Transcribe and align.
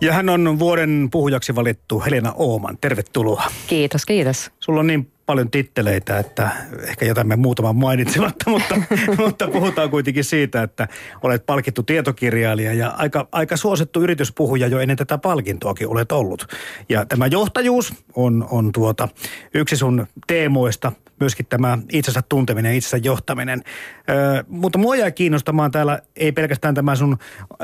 Ja 0.00 0.12
hän 0.12 0.28
on 0.28 0.58
vuoden 0.58 1.08
puhujaksi 1.10 1.54
valittu 1.54 2.00
Helena 2.00 2.32
Ooman. 2.36 2.78
Tervetuloa. 2.80 3.44
Kiitos, 3.66 4.06
kiitos. 4.06 4.50
Sulla 4.60 4.80
on 4.80 4.86
niin 4.86 5.10
paljon 5.26 5.50
titteleitä, 5.50 6.18
että 6.18 6.50
ehkä 6.82 7.06
jätämme 7.06 7.36
muutaman 7.36 7.76
mainitsematta, 7.76 8.50
mutta, 8.50 8.74
mutta 9.18 9.48
puhutaan 9.48 9.90
kuitenkin 9.90 10.24
siitä, 10.24 10.62
että 10.62 10.88
olet 11.22 11.46
palkittu 11.46 11.82
tietokirjailija 11.82 12.72
ja 12.72 12.88
aika, 12.88 13.28
aika 13.32 13.56
suosittu 13.56 14.02
yrityspuhuja 14.02 14.66
jo 14.66 14.80
ennen 14.80 14.96
tätä 14.96 15.18
palkintoakin 15.18 15.88
olet 15.88 16.12
ollut. 16.12 16.46
Ja 16.88 17.06
tämä 17.06 17.26
johtajuus 17.26 17.94
on, 18.14 18.46
on 18.50 18.72
tuota, 18.72 19.08
yksi 19.54 19.76
sun 19.76 20.06
teemoista, 20.26 20.92
myöskin 21.20 21.46
tämä 21.46 21.78
itsensä 21.92 22.22
tunteminen 22.28 22.74
itsensä 22.74 22.96
johtaminen. 22.96 23.62
Ö, 24.10 24.44
mutta 24.48 24.78
mua 24.78 24.96
jää 24.96 25.10
kiinnostamaan 25.10 25.70
täällä 25.70 26.00
ei 26.16 26.32
pelkästään 26.32 26.74
tämä 26.74 26.96
sun 26.96 27.18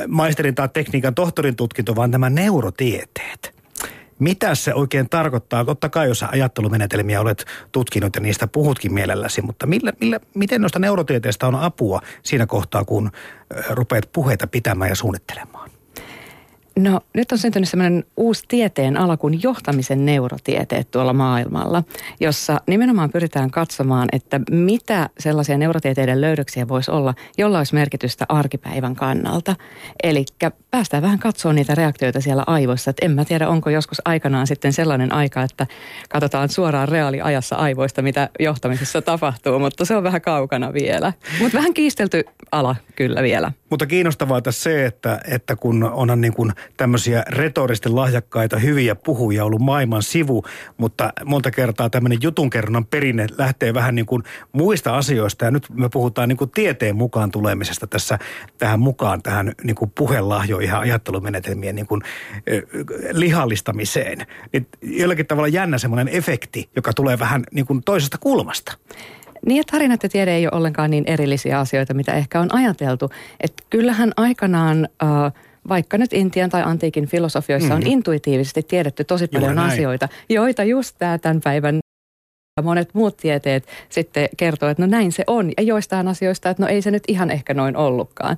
maisterin 0.09 0.55
tai 0.55 0.69
tekniikan 0.69 1.15
tohtorin 1.15 1.57
tutkinto, 1.57 1.97
vaan 1.97 2.11
tämä 2.11 2.31
neurotieteet. 2.31 3.55
Mitä 4.19 4.55
se 4.55 4.75
oikein 4.75 5.09
tarkoittaa? 5.09 5.65
Totta 5.65 5.89
kai, 5.89 6.09
jos 6.09 6.23
ajattelumenetelmiä 6.23 7.21
olet 7.21 7.45
tutkinut 7.73 8.15
ja 8.17 8.21
niistä 8.21 8.47
puhutkin 8.47 8.95
mielelläsi, 8.95 9.43
mutta 9.43 9.67
millä, 9.67 9.93
millä, 10.01 10.21
miten 10.35 10.61
noista 10.61 10.79
neurotieteistä 10.79 11.47
on 11.47 11.55
apua 11.55 12.01
siinä 12.23 12.47
kohtaa, 12.47 12.85
kun 12.85 13.11
rupeat 13.71 14.09
puheita 14.13 14.47
pitämään 14.47 14.89
ja 14.91 14.97
suunnittelemaan? 14.97 15.74
No 16.79 17.01
nyt 17.15 17.33
on 17.33 17.39
syntynyt 17.39 17.69
sellainen 17.69 18.05
uusi 18.17 18.45
tieteen 18.49 18.97
ala 18.97 19.17
kuin 19.17 19.43
johtamisen 19.43 20.07
neurotieteet 20.07 20.91
tuolla 20.91 21.13
maailmalla, 21.13 21.83
jossa 22.21 22.61
nimenomaan 22.67 23.11
pyritään 23.11 23.51
katsomaan, 23.51 24.09
että 24.13 24.41
mitä 24.51 25.11
sellaisia 25.19 25.59
neurotieteiden 25.59 26.21
löydöksiä 26.21 26.69
voisi 26.69 26.91
olla, 26.91 27.15
jolla 27.39 27.59
olisi 27.59 27.75
merkitystä 27.75 28.25
arkipäivän 28.29 28.95
kannalta. 28.95 29.57
Eli 30.03 30.25
päästään 30.71 31.03
vähän 31.03 31.19
katsoa 31.19 31.53
niitä 31.53 31.75
reaktioita 31.75 32.21
siellä 32.21 32.45
aivoissa. 32.47 32.91
Että 32.91 33.07
en 33.07 33.13
mä 33.13 33.25
tiedä, 33.25 33.49
onko 33.49 33.71
joskus 33.71 34.03
aikanaan 34.05 34.47
sitten 34.47 34.73
sellainen 34.73 35.13
aika, 35.13 35.43
että 35.43 35.67
katsotaan 36.09 36.49
suoraan 36.49 36.89
reaaliajassa 36.89 37.57
aivoista, 37.57 38.03
mitä 38.03 38.29
johtamisessa 38.41 39.03
tapahtuu, 39.03 39.59
mutta 39.59 39.85
se 39.85 39.97
on 39.97 40.03
vähän 40.03 40.21
kaukana 40.21 40.73
vielä. 40.73 41.13
Mutta 41.41 41.59
vähän 41.59 41.75
kiistelty 41.75 42.25
ala 42.53 42.77
kyllä 42.97 43.23
vielä. 43.23 43.53
Mutta 43.75 43.87
kiinnostavaa 43.87 44.43
tässä 44.43 44.63
se, 44.63 44.87
että, 44.87 45.21
että 45.29 45.57
kun 45.57 45.85
onhan 45.85 46.21
niin 46.21 46.33
kuin 46.33 46.53
tämmöisiä 46.77 47.25
retorisesti 47.29 47.89
lahjakkaita, 47.89 48.59
hyviä 48.59 48.95
puhuja 48.95 49.45
ollut 49.45 49.61
maailman 49.61 50.03
sivu, 50.03 50.45
mutta 50.77 51.13
monta 51.25 51.51
kertaa 51.51 51.91
tämmöinen 51.91 52.19
jutunkerronnan 52.23 52.87
perinne 52.87 53.27
lähtee 53.39 53.75
vähän 53.75 53.95
niin 53.95 54.07
kuin 54.07 54.23
muista 54.53 54.97
asioista. 54.97 55.45
Ja 55.45 55.51
nyt 55.51 55.67
me 55.71 55.89
puhutaan 55.89 56.29
niin 56.29 56.37
kuin 56.37 56.51
tieteen 56.51 56.97
mukaan 56.97 57.31
tulemisesta 57.31 57.87
tässä 57.87 58.19
tähän 58.59 58.81
mukaan, 58.81 59.23
tähän 59.23 59.53
niin 59.63 59.77
kuin 59.77 59.93
puhelahjoihin 59.95 60.69
ja 60.69 60.79
ajattelumenetelmien 60.79 61.75
niin 61.75 61.87
kuin, 61.87 62.03
lihallistamiseen. 63.13 64.27
Niin 64.53 64.67
jollakin 64.83 65.27
tavalla 65.27 65.49
jännä 65.49 65.79
semmoinen 65.79 66.09
efekti, 66.09 66.69
joka 66.77 66.93
tulee 66.93 67.19
vähän 67.19 67.45
niin 67.53 67.67
kuin 67.67 67.83
toisesta 67.85 68.19
kulmasta. 68.19 68.79
Niin 69.47 69.57
ja 69.57 69.63
tarinat 69.71 70.03
ja 70.03 70.09
tiede 70.09 70.35
ei 70.35 70.47
ole 70.47 70.57
ollenkaan 70.57 70.91
niin 70.91 71.05
erillisiä 71.07 71.59
asioita, 71.59 71.95
mitä 71.95 72.13
ehkä 72.13 72.41
on 72.41 72.55
ajateltu. 72.55 73.11
Että 73.41 73.63
kyllähän 73.71 74.13
aikanaan... 74.17 74.89
Äh, 75.03 75.33
vaikka 75.69 75.99
nyt 75.99 76.13
Intian 76.13 76.51
tai 76.51 76.63
antiikin 76.63 77.07
filosofioissa 77.07 77.69
mm. 77.69 77.75
on 77.75 77.87
intuitiivisesti 77.87 78.63
tiedetty 78.63 79.05
tosi 79.05 79.29
paljon 79.29 79.59
asioita, 79.59 80.09
joita 80.29 80.65
just 80.65 80.97
tämä 80.99 81.19
tämän 81.19 81.41
päivän 81.41 81.79
monet 82.63 82.95
muut 82.95 83.17
tieteet 83.17 83.69
sitten 83.89 84.29
kertoo, 84.37 84.69
että 84.69 84.83
no 84.83 84.87
näin 84.87 85.13
se 85.13 85.25
on. 85.27 85.53
Ja 85.57 85.63
joistain 85.63 86.09
asioista, 86.09 86.51
että 86.51 86.63
no 86.63 86.69
ei 86.69 86.83
se 86.83 86.91
nyt 86.91 87.03
ihan 87.09 87.31
ehkä 87.31 87.55
noin 87.55 87.77
ollutkaan. 87.77 88.37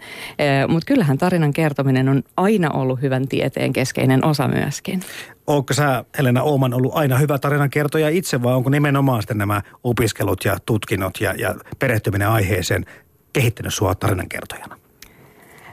Mutta 0.68 0.86
kyllähän 0.86 1.18
tarinan 1.18 1.52
kertominen 1.52 2.08
on 2.08 2.22
aina 2.36 2.70
ollut 2.70 3.02
hyvän 3.02 3.28
tieteen 3.28 3.72
keskeinen 3.72 4.24
osa 4.24 4.48
myöskin. 4.48 5.00
Onko 5.46 5.74
sä, 5.74 6.04
Helena 6.18 6.42
Ooman, 6.42 6.74
ollut 6.74 6.92
aina 6.94 7.18
hyvä 7.18 7.38
tarinan 7.38 7.70
kertoja 7.70 8.08
itse 8.08 8.42
vai 8.42 8.54
onko 8.54 8.70
nimenomaan 8.70 9.22
sitten 9.22 9.38
nämä 9.38 9.62
opiskelut 9.84 10.44
ja 10.44 10.56
tutkinnot 10.66 11.20
ja, 11.20 11.34
ja 11.38 11.54
perehtyminen 11.78 12.28
aiheeseen 12.28 12.84
kehittänyt 13.32 13.74
sua 13.74 13.94
tarinankertojana? 13.94 14.76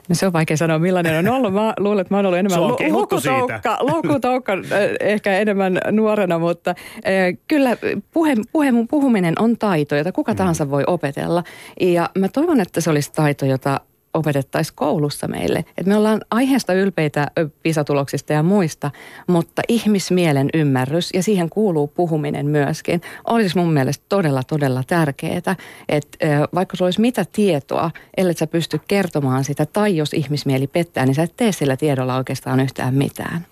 No 0.09 0.15
se 0.15 0.25
on 0.25 0.33
vaikea 0.33 0.57
sanoa, 0.57 0.79
millainen 0.79 1.27
on 1.27 1.35
ollut. 1.35 1.53
Mä 1.53 1.73
luulen, 1.79 2.01
että 2.01 2.13
mä 2.13 2.17
oon 2.17 2.25
ollut 2.25 2.39
enemmän 2.39 2.61
lukutoukka, 2.91 3.77
lukutoukka 3.93 4.53
ehkä 4.99 5.33
enemmän 5.33 5.79
nuorena, 5.91 6.39
mutta 6.39 6.69
äh, 6.69 7.37
kyllä 7.47 7.77
puhe, 8.13 8.35
puhe, 8.51 8.67
puhuminen 8.89 9.33
on 9.39 9.57
taito, 9.57 9.95
jota 9.95 10.11
kuka 10.11 10.31
mm. 10.31 10.35
tahansa 10.35 10.69
voi 10.69 10.83
opetella. 10.87 11.43
Ja 11.81 12.09
mä 12.17 12.27
toivon, 12.27 12.61
että 12.61 12.81
se 12.81 12.89
olisi 12.89 13.11
taito, 13.11 13.45
jota 13.45 13.79
opetettaisiin 14.13 14.75
koulussa 14.75 15.27
meille. 15.27 15.65
Et 15.77 15.85
me 15.85 15.95
ollaan 15.97 16.21
aiheesta 16.31 16.73
ylpeitä 16.73 17.27
pisatuloksista 17.63 18.33
ja 18.33 18.43
muista, 18.43 18.91
mutta 19.27 19.61
ihmismielen 19.67 20.49
ymmärrys 20.53 21.09
ja 21.13 21.23
siihen 21.23 21.49
kuuluu 21.49 21.87
puhuminen 21.87 22.45
myöskin 22.45 23.01
olisi 23.27 23.57
mun 23.57 23.73
mielestä 23.73 24.05
todella, 24.09 24.43
todella 24.43 24.83
tärkeää. 24.87 25.55
Että 25.89 26.17
vaikka 26.55 26.77
sulla 26.77 26.87
olisi 26.87 27.01
mitä 27.01 27.25
tietoa, 27.31 27.91
ellei 28.17 28.33
sä 28.33 28.47
pysty 28.47 28.79
kertomaan 28.87 29.43
sitä, 29.43 29.65
tai 29.65 29.97
jos 29.97 30.13
ihmismieli 30.13 30.67
pettää, 30.67 31.05
niin 31.05 31.15
sä 31.15 31.23
et 31.23 31.33
tee 31.37 31.51
sillä 31.51 31.77
tiedolla 31.77 32.15
oikeastaan 32.15 32.59
yhtään 32.59 32.93
mitään. 32.93 33.45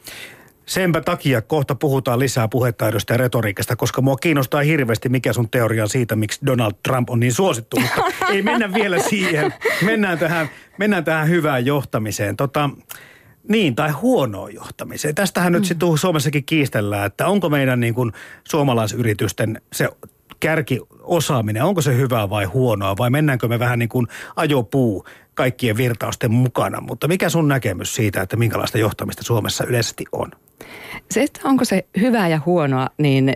Senpä 0.71 1.01
takia 1.01 1.41
kohta 1.41 1.75
puhutaan 1.75 2.19
lisää 2.19 2.47
puhetaidosta 2.47 3.13
ja 3.13 3.17
retoriikasta, 3.17 3.75
koska 3.75 4.01
mua 4.01 4.15
kiinnostaa 4.15 4.61
hirveästi, 4.61 5.09
mikä 5.09 5.33
sun 5.33 5.49
teoria 5.49 5.83
on 5.83 5.89
siitä, 5.89 6.15
miksi 6.15 6.39
Donald 6.45 6.73
Trump 6.87 7.09
on 7.09 7.19
niin 7.19 7.33
suosittu. 7.33 7.79
Mutta 7.79 8.01
ei 8.31 8.41
mennä 8.41 8.73
vielä 8.73 8.99
siihen. 8.99 9.53
Mennään 9.85 10.19
tähän, 10.19 10.49
mennään 10.77 11.03
tähän 11.03 11.29
hyvään 11.29 11.65
johtamiseen. 11.65 12.37
Tota, 12.37 12.69
niin, 13.49 13.75
tai 13.75 13.91
huonoon 13.91 14.53
johtamiseen. 14.53 15.15
Tästähän 15.15 15.53
mm. 15.53 15.57
nyt 15.57 15.65
sitten 15.65 15.97
Suomessakin 15.97 16.45
kiistellään, 16.45 17.05
että 17.05 17.27
onko 17.27 17.49
meidän 17.49 17.79
niin 17.79 17.93
kuin 17.93 18.11
suomalaisyritysten 18.43 19.61
se 19.73 19.89
kärkiosaaminen, 20.39 21.63
onko 21.63 21.81
se 21.81 21.97
hyvää 21.97 22.29
vai 22.29 22.45
huonoa, 22.45 22.97
vai 22.97 23.09
mennäänkö 23.09 23.47
me 23.47 23.59
vähän 23.59 23.79
niin 23.79 23.89
kuin 23.89 24.07
ajopuu 24.35 25.05
kaikkien 25.33 25.77
virtausten 25.77 26.31
mukana. 26.31 26.81
Mutta 26.81 27.07
mikä 27.07 27.29
sun 27.29 27.47
näkemys 27.47 27.95
siitä, 27.95 28.21
että 28.21 28.37
minkälaista 28.37 28.77
johtamista 28.77 29.23
Suomessa 29.23 29.63
yleisesti 29.65 30.05
on? 30.11 30.31
Se, 31.11 31.23
että 31.23 31.39
onko 31.43 31.65
se 31.65 31.85
hyvää 32.01 32.27
ja 32.27 32.41
huonoa, 32.45 32.89
niin 32.97 33.33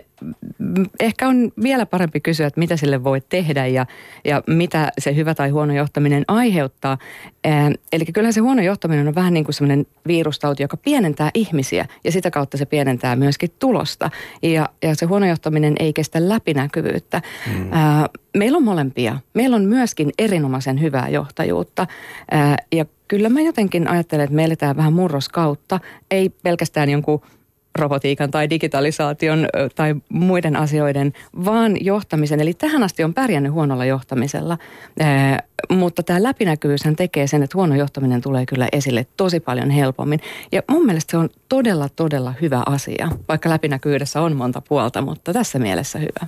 ehkä 1.00 1.28
on 1.28 1.52
vielä 1.62 1.86
parempi 1.86 2.20
kysyä, 2.20 2.46
että 2.46 2.60
mitä 2.60 2.76
sille 2.76 3.04
voi 3.04 3.20
tehdä 3.28 3.66
ja, 3.66 3.86
ja 4.24 4.42
mitä 4.46 4.92
se 4.98 5.14
hyvä 5.14 5.34
tai 5.34 5.50
huono 5.50 5.74
johtaminen 5.74 6.24
aiheuttaa. 6.28 6.98
Ää, 7.44 7.70
eli 7.92 8.04
kyllähän 8.04 8.32
se 8.32 8.40
huono 8.40 8.62
johtaminen 8.62 9.08
on 9.08 9.14
vähän 9.14 9.34
niin 9.34 9.44
kuin 9.44 9.54
semmoinen 9.54 9.86
virustauti, 10.06 10.62
joka 10.62 10.76
pienentää 10.76 11.30
ihmisiä 11.34 11.86
ja 12.04 12.12
sitä 12.12 12.30
kautta 12.30 12.56
se 12.56 12.66
pienentää 12.66 13.16
myöskin 13.16 13.50
tulosta. 13.58 14.10
Ja, 14.42 14.68
ja 14.82 14.94
se 14.94 15.06
huono 15.06 15.26
johtaminen 15.26 15.74
ei 15.78 15.92
kestä 15.92 16.28
läpinäkyvyyttä. 16.28 17.22
Mm. 17.46 17.72
Ää, 17.72 18.08
meillä 18.36 18.56
on 18.56 18.64
molempia. 18.64 19.20
Meillä 19.34 19.56
on 19.56 19.64
myöskin 19.64 20.10
erinomaisen 20.18 20.80
hyvää 20.80 21.08
johtajuutta 21.08 21.86
ää, 22.30 22.56
ja 22.72 22.84
kyllä 23.08 23.28
mä 23.28 23.40
jotenkin 23.40 23.88
ajattelen, 23.88 24.24
että 24.24 24.36
me 24.36 24.44
eletään 24.44 24.76
vähän 24.76 24.92
murroskautta, 24.92 25.80
ei 26.10 26.28
pelkästään 26.28 26.90
jonkun 26.90 27.20
robotiikan 27.76 28.30
tai 28.30 28.50
digitalisaation 28.50 29.48
tai 29.74 29.94
muiden 30.08 30.56
asioiden, 30.56 31.12
vaan 31.44 31.84
johtamisen. 31.84 32.40
Eli 32.40 32.54
tähän 32.54 32.82
asti 32.82 33.04
on 33.04 33.14
pärjännyt 33.14 33.52
huonolla 33.52 33.84
johtamisella, 33.84 34.58
ee, 35.00 35.38
mutta 35.70 36.02
tämä 36.02 36.22
läpinäkyvyyshän 36.22 36.96
tekee 36.96 37.26
sen, 37.26 37.42
että 37.42 37.58
huono 37.58 37.74
johtaminen 37.74 38.20
tulee 38.20 38.46
kyllä 38.46 38.68
esille 38.72 39.06
tosi 39.16 39.40
paljon 39.40 39.70
helpommin. 39.70 40.20
Ja 40.52 40.62
mun 40.70 40.86
mielestä 40.86 41.10
se 41.10 41.16
on 41.16 41.28
todella, 41.48 41.88
todella 41.88 42.34
hyvä 42.40 42.62
asia, 42.66 43.08
vaikka 43.28 43.50
läpinäkyvyydessä 43.50 44.20
on 44.20 44.36
monta 44.36 44.62
puolta, 44.68 45.02
mutta 45.02 45.32
tässä 45.32 45.58
mielessä 45.58 45.98
hyvä. 45.98 46.26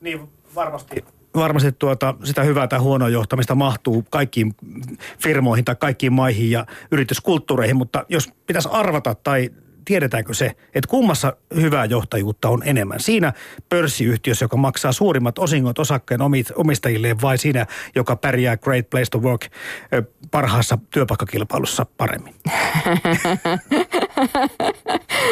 Niin, 0.00 0.20
varmasti 0.54 1.04
varmasti 1.38 1.72
tuota, 1.72 2.14
sitä 2.24 2.42
hyvää 2.42 2.68
tai 2.68 2.78
huonoa 2.78 3.08
johtamista 3.08 3.54
mahtuu 3.54 4.04
kaikkiin 4.10 4.54
firmoihin 5.18 5.64
tai 5.64 5.76
kaikkiin 5.76 6.12
maihin 6.12 6.50
ja 6.50 6.66
yrityskulttuureihin, 6.90 7.76
mutta 7.76 8.06
jos 8.08 8.32
pitäisi 8.46 8.68
arvata 8.72 9.14
tai 9.14 9.50
tiedetäänkö 9.88 10.34
se, 10.34 10.46
että 10.74 10.88
kummassa 10.88 11.36
hyvää 11.54 11.84
johtajuutta 11.84 12.48
on 12.48 12.62
enemmän? 12.64 13.00
Siinä 13.00 13.32
pörssiyhtiössä, 13.68 14.44
joka 14.44 14.56
maksaa 14.56 14.92
suurimmat 14.92 15.38
osingot 15.38 15.78
osakkeen 15.78 16.20
omistajilleen 16.54 17.20
vai 17.20 17.38
siinä, 17.38 17.66
joka 17.94 18.16
pärjää 18.16 18.56
Great 18.56 18.90
Place 18.90 19.10
to 19.10 19.18
Work 19.18 19.46
parhaassa 20.30 20.78
työpaikkakilpailussa 20.90 21.86
paremmin? 21.96 22.34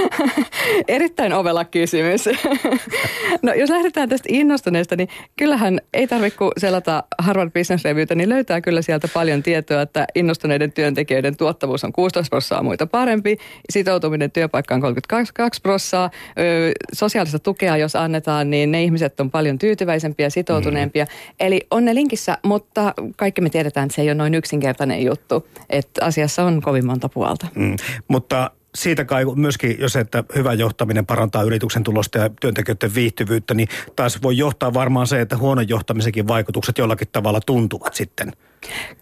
Erittäin 0.89 1.33
ovela 1.33 1.65
kysymys. 1.65 2.25
no 3.43 3.55
jos 3.55 3.71
lähdetään 3.71 4.09
tästä 4.09 4.29
innostuneesta, 4.33 4.97
niin 4.97 5.09
kyllähän 5.37 5.81
ei 5.95 6.07
tarvitse 6.07 6.39
kuin 6.39 6.53
selata 6.59 7.05
Harvard 7.19 7.51
Business 7.51 7.85
Reviewtä, 7.85 8.15
niin 8.15 8.29
löytää 8.29 8.61
kyllä 8.61 8.83
sieltä 8.83 9.09
paljon 9.09 9.43
tietoa, 9.43 9.83
että 9.83 10.07
innostuneiden 10.15 10.73
työntekijöiden 10.73 11.37
tuottavuus 11.37 11.85
on 11.85 11.93
16 11.93 12.31
prosenttia 12.31 12.63
muita 12.63 12.87
parempi, 12.87 13.39
sitoutuminen 13.71 14.31
työpaikkaan 14.31 14.81
32 14.81 15.61
prosenttia, 15.63 15.77
sosiaalista 16.93 17.39
tukea 17.39 17.77
jos 17.77 17.97
annetaan, 17.97 18.51
niin 18.51 18.73
ne 18.73 18.83
ihmiset 18.83 19.21
on 19.21 19.31
paljon 19.31 19.59
tyytyväisempiä, 19.59 20.31
sitoutuneempia. 20.31 21.05
Mm. 21.05 21.11
Eli 21.41 21.61
on 21.71 21.85
ne 21.85 21.95
linkissä, 21.95 22.39
mutta 22.43 22.95
kaikki 23.17 23.41
me 23.41 23.51
tiedetään, 23.51 23.87
että 23.87 23.97
se 23.97 24.03
ei 24.03 24.09
ole 24.09 24.15
noin 24.15 24.35
yksinkertainen 24.35 25.05
juttu, 25.05 25.49
että 25.71 26.05
asiassa 26.05 26.45
on 26.45 26.63
kovin 26.63 26.87
monta 26.87 27.09
puolta. 27.09 27.47
Mm. 27.55 27.77
Mutta 28.09 28.51
siitä 28.77 29.05
kai 29.05 29.25
myöskin, 29.35 29.77
jos 29.79 29.97
että 29.97 30.25
hyvä 30.35 30.53
johtaminen 30.53 31.07
parantaa 31.07 31.43
yrityksen 31.43 31.83
tulosta 31.83 32.19
ja 32.19 32.31
työntekijöiden 32.41 32.95
viihtyvyyttä, 32.95 33.55
niin 33.55 33.69
taas 33.97 34.23
voi 34.23 34.37
johtaa 34.37 34.75
varmaan 34.75 35.07
se, 35.07 35.21
että 35.21 35.37
huonon 35.37 35.69
johtamisenkin 35.69 36.29
vaikutukset 36.29 36.79
jollakin 36.79 37.09
tavalla 37.13 37.41
tuntuvat 37.47 37.95
sitten. 37.95 38.33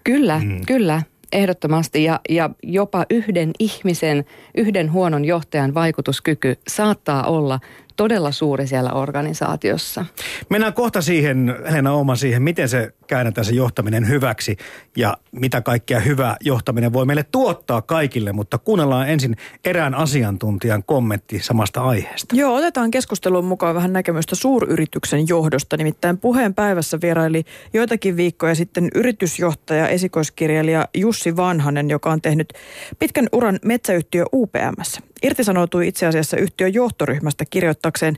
Kyllä, 0.04 0.40
mm. 0.44 0.66
kyllä 0.66 1.02
ehdottomasti 1.32 2.04
ja, 2.04 2.20
ja 2.28 2.50
jopa 2.62 3.06
yhden 3.10 3.50
ihmisen, 3.58 4.24
yhden 4.54 4.92
huonon 4.92 5.24
johtajan 5.24 5.74
vaikutuskyky 5.74 6.56
saattaa 6.68 7.26
olla 7.26 7.60
todella 7.96 8.32
suuri 8.32 8.66
siellä 8.66 8.92
organisaatiossa. 8.92 10.04
Mennään 10.50 10.72
kohta 10.72 11.02
siihen, 11.02 11.56
Helena 11.70 11.92
Ooma, 11.92 12.16
siihen, 12.16 12.42
miten 12.42 12.68
se 12.68 12.92
käännetään 13.06 13.44
se 13.44 13.54
johtaminen 13.54 14.08
hyväksi 14.08 14.56
ja 14.96 15.16
mitä 15.32 15.60
kaikkea 15.60 16.00
hyvä 16.00 16.36
johtaminen 16.40 16.92
voi 16.92 17.06
meille 17.06 17.24
tuottaa 17.32 17.82
kaikille, 17.82 18.32
mutta 18.32 18.58
kuunnellaan 18.58 19.08
ensin 19.08 19.36
erään 19.64 19.94
asiantuntijan 19.94 20.84
kommentti 20.84 21.40
samasta 21.42 21.82
aiheesta. 21.82 22.36
Joo, 22.36 22.54
otetaan 22.54 22.90
keskusteluun 22.90 23.44
mukaan 23.44 23.74
vähän 23.74 23.92
näkemystä 23.92 24.34
suuryrityksen 24.34 25.28
johdosta. 25.28 25.76
Nimittäin 25.76 26.18
puheen 26.18 26.54
päivässä 26.54 26.98
vieraili 27.02 27.44
joitakin 27.72 28.16
viikkoja 28.16 28.54
sitten 28.54 28.88
yritysjohtaja, 28.94 29.88
esikoiskirjailija 29.88 30.88
Jussi 30.94 31.36
Vanhanen, 31.36 31.90
joka 31.90 32.12
on 32.12 32.22
tehnyt 32.22 32.52
pitkän 32.98 33.28
uran 33.32 33.58
metsäyhtiö 33.64 34.24
UPMssä. 34.32 35.00
Irtisanoutui 35.24 35.88
itse 35.88 36.06
asiassa 36.06 36.36
yhtiön 36.36 36.74
johtoryhmästä 36.74 37.44
kirjoittakseen 37.50 38.16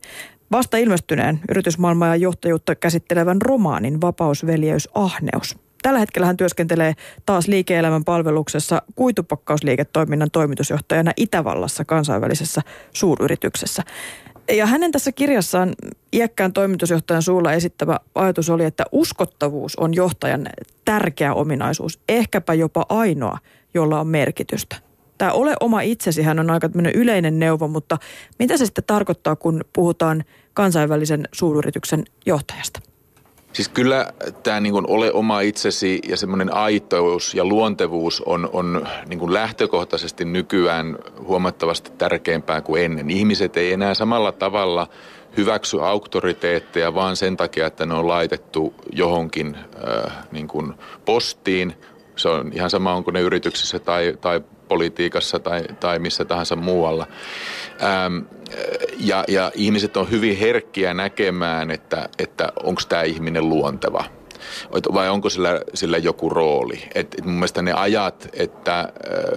vasta 0.52 0.76
ilmestyneen 0.76 1.40
yritysmaailmaa 1.48 2.08
ja 2.08 2.16
johtajuutta 2.16 2.74
käsittelevän 2.74 3.42
romaanin 3.42 4.00
Vapausveljeys 4.00 4.88
Ahneus. 4.94 5.56
Tällä 5.82 5.98
hetkellä 5.98 6.26
hän 6.26 6.36
työskentelee 6.36 6.94
taas 7.26 7.48
liike-elämän 7.48 8.04
palveluksessa 8.04 8.82
kuitupakkausliiketoiminnan 8.96 10.30
toimitusjohtajana 10.30 11.12
Itävallassa 11.16 11.84
kansainvälisessä 11.84 12.62
suuryrityksessä. 12.92 13.82
Ja 14.52 14.66
hänen 14.66 14.92
tässä 14.92 15.12
kirjassaan 15.12 15.74
iäkkään 16.12 16.52
toimitusjohtajan 16.52 17.22
suulla 17.22 17.52
esittävä 17.52 18.00
ajatus 18.14 18.50
oli, 18.50 18.64
että 18.64 18.84
uskottavuus 18.92 19.76
on 19.76 19.94
johtajan 19.94 20.46
tärkeä 20.84 21.34
ominaisuus, 21.34 22.00
ehkäpä 22.08 22.54
jopa 22.54 22.86
ainoa, 22.88 23.38
jolla 23.74 24.00
on 24.00 24.06
merkitystä 24.06 24.85
tämä 25.18 25.32
ole 25.32 25.54
oma 25.60 25.80
itsesi, 25.80 26.22
hän 26.22 26.38
on 26.38 26.50
aika 26.50 26.70
yleinen 26.94 27.38
neuvo, 27.38 27.68
mutta 27.68 27.98
mitä 28.38 28.56
se 28.56 28.66
sitten 28.66 28.84
tarkoittaa, 28.84 29.36
kun 29.36 29.64
puhutaan 29.72 30.24
kansainvälisen 30.54 31.28
suuryrityksen 31.32 32.04
johtajasta? 32.26 32.80
Siis 33.52 33.68
kyllä 33.68 34.12
tämä 34.42 34.60
niin 34.60 34.90
ole 34.90 35.12
oma 35.12 35.40
itsesi 35.40 36.00
ja 36.08 36.16
semmoinen 36.16 36.54
aitous 36.54 37.34
ja 37.34 37.44
luontevuus 37.44 38.22
on, 38.26 38.50
on 38.52 38.86
niin 39.06 39.32
lähtökohtaisesti 39.32 40.24
nykyään 40.24 40.98
huomattavasti 41.26 41.92
tärkeämpää 41.98 42.60
kuin 42.60 42.84
ennen. 42.84 43.10
Ihmiset 43.10 43.56
ei 43.56 43.72
enää 43.72 43.94
samalla 43.94 44.32
tavalla 44.32 44.88
hyväksy 45.36 45.80
auktoriteetteja 45.82 46.94
vaan 46.94 47.16
sen 47.16 47.36
takia, 47.36 47.66
että 47.66 47.86
ne 47.86 47.94
on 47.94 48.08
laitettu 48.08 48.74
johonkin 48.92 49.56
äh, 49.56 50.12
niin 50.32 50.48
kuin 50.48 50.74
postiin. 51.04 51.74
Se 52.16 52.28
on 52.28 52.50
ihan 52.54 52.70
sama, 52.70 52.94
onko 52.94 53.10
ne 53.10 53.20
yrityksissä 53.20 53.78
tai, 53.78 54.18
tai 54.20 54.40
politiikassa 54.68 55.38
tai, 55.38 55.64
tai 55.80 55.98
missä 55.98 56.24
tahansa 56.24 56.56
muualla. 56.56 57.06
Ähm, 57.82 58.18
ja, 58.98 59.24
ja 59.28 59.52
ihmiset 59.54 59.96
on 59.96 60.10
hyvin 60.10 60.36
herkkiä 60.36 60.94
näkemään, 60.94 61.70
että, 61.70 62.08
että 62.18 62.52
onko 62.62 62.82
tämä 62.88 63.02
ihminen 63.02 63.48
luonteva 63.48 64.04
vai 64.94 65.08
onko 65.08 65.30
sillä, 65.30 65.60
sillä 65.74 65.98
joku 65.98 66.28
rooli. 66.28 66.82
Et, 66.94 67.14
et 67.18 67.24
mun 67.24 67.34
mielestä 67.34 67.62
ne 67.62 67.72
ajat, 67.72 68.28
että 68.32 68.78
äh, 68.80 68.86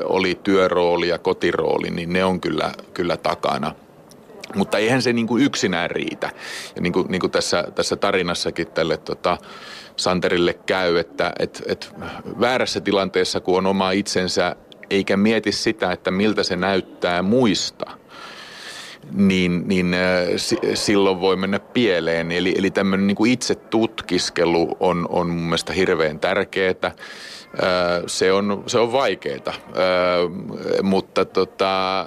oli 0.04 0.40
työrooli 0.44 1.08
ja 1.08 1.18
kotirooli, 1.18 1.90
niin 1.90 2.14
ne 2.14 2.24
on 2.24 2.42
kyllä, 2.42 2.72
kyllä 2.94 3.18
takana. 3.18 3.76
Mutta 4.56 4.78
eihän 4.78 5.02
se 5.02 5.14
niin 5.14 5.28
kuin 5.28 5.44
yksinään 5.44 5.92
riitä. 5.92 6.30
Ja 6.76 6.82
niin 6.82 6.94
kuin, 6.94 7.08
niin 7.10 7.22
kuin 7.22 7.32
tässä, 7.32 7.64
tässä 7.76 7.96
tarinassakin 7.96 8.68
tälle 8.68 8.98
tota, 8.98 9.38
Santerille 10.00 10.54
käy, 10.54 10.98
että 10.98 11.34
et, 11.40 11.64
et 11.68 11.94
väärässä 12.40 12.82
tilanteessa, 12.82 13.40
kun 13.40 13.58
on 13.58 13.66
oma 13.66 13.92
itsensä 13.92 14.56
eikä 14.90 15.18
mieti 15.18 15.52
sitä, 15.52 15.92
että 15.92 16.12
miltä 16.12 16.44
se 16.44 16.56
näyttää 16.56 17.22
muista, 17.22 17.99
niin, 19.12 19.64
niin 19.68 19.94
äh, 19.94 20.00
silloin 20.74 21.22
voi 21.22 21.36
mennä 21.36 21.60
pieleen. 21.60 22.32
Eli, 22.32 22.56
eli 22.58 22.72
tämmöinen 22.72 23.08
niin 23.08 23.16
kuin 23.16 23.32
itse 23.32 23.56
tutkiskelu 23.56 24.78
on, 24.80 25.08
on 25.10 25.30
mun 25.30 25.44
mielestä 25.44 25.74
hirveän 25.74 26.20
tärkeää. 26.20 26.76
Äh, 26.84 26.94
se 28.08 28.32
on, 28.32 28.64
se 28.68 28.80
on 28.80 28.92
vaikeaa, 28.92 29.40
äh, 29.48 29.54
mutta 30.84 31.26
tota, 31.26 32.06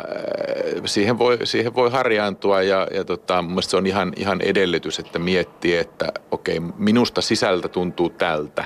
siihen, 0.84 1.18
voi, 1.18 1.38
siihen 1.44 1.74
voi 1.74 1.90
harjaantua 1.90 2.62
ja, 2.62 2.88
ja 2.94 3.04
tota, 3.04 3.42
mun 3.42 3.62
se 3.62 3.76
on 3.76 3.86
ihan, 3.86 4.12
ihan 4.16 4.40
edellytys, 4.40 4.98
että 4.98 5.18
miettii, 5.18 5.76
että 5.76 6.12
okei, 6.30 6.60
minusta 6.60 7.20
sisältä 7.20 7.68
tuntuu 7.68 8.10
tältä, 8.10 8.64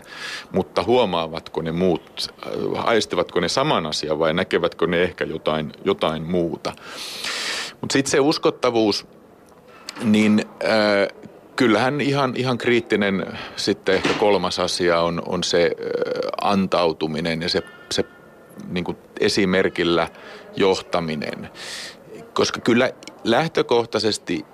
mutta 0.53 0.83
huomaavatko 0.83 1.63
ne 1.63 1.73
muut, 1.73 2.35
aistivatko 2.77 3.41
ne 3.41 3.49
saman 3.49 3.87
asian 3.87 4.19
vai 4.19 4.35
näkevätkö 4.35 4.87
ne 4.87 5.03
ehkä 5.03 5.25
jotain, 5.25 5.73
jotain 5.85 6.23
muuta. 6.23 6.73
Mutta 7.81 7.93
sitten 7.93 8.11
se 8.11 8.21
uskottavuus, 8.21 9.07
niin 10.05 10.45
äh, 10.65 11.29
kyllähän 11.57 12.01
ihan, 12.01 12.37
ihan 12.37 12.59
kriittinen 12.59 13.39
sitten 13.57 13.95
ehkä 13.95 14.09
kolmas 14.19 14.59
asia 14.59 15.01
on, 15.01 15.23
on 15.27 15.45
se 15.45 15.65
äh, 15.65 16.51
antautuminen 16.51 17.43
ja 17.43 17.49
se, 17.49 17.63
se 17.91 18.05
niin 18.69 18.85
kuin 18.85 18.97
esimerkillä 19.21 20.09
johtaminen. 20.57 21.51
Koska 22.33 22.61
kyllä 22.61 22.91
lähtökohtaisesti 23.25 24.45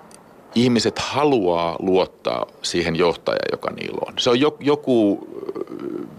ihmiset 0.54 0.98
haluaa 0.98 1.76
luottaa 1.78 2.46
siihen 2.62 2.96
johtajaan, 2.96 3.48
joka 3.52 3.70
niillä 3.70 3.98
on. 4.06 4.14
Se 4.18 4.30
on 4.30 4.36
joku, 4.60 5.28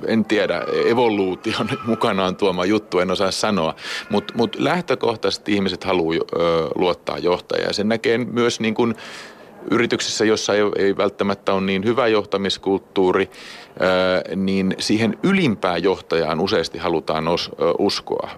en 0.08 0.26
tiedä, 0.26 0.62
evoluution 0.88 1.70
mukanaan 1.86 2.36
tuoma 2.36 2.66
juttu, 2.66 3.00
en 3.00 3.12
osaa 3.12 3.32
sanoa, 3.32 3.76
mutta 4.10 4.34
mut 4.38 4.56
lähtökohtaisesti 4.60 5.54
ihmiset 5.54 5.84
haluaa 5.84 6.20
luottaa 6.76 7.18
johtajaan. 7.18 7.74
Sen 7.74 7.90
näkee 7.90 8.18
myös 8.18 8.60
niin 8.60 8.74
kuin 8.74 8.96
yrityksissä, 9.72 10.26
jossa 10.26 10.54
ei, 10.54 10.62
ei 10.78 10.98
välttämättä 10.98 11.54
ole 11.54 11.62
niin 11.62 11.86
hyvä 11.86 12.08
johtamiskulttuuri, 12.08 13.30
niin 14.36 14.75
siihen 14.80 15.18
ylimpään 15.24 15.84
johtajaan 15.84 16.40
useasti 16.40 16.78
halutaan 16.78 17.25
uskoa. 17.80 18.30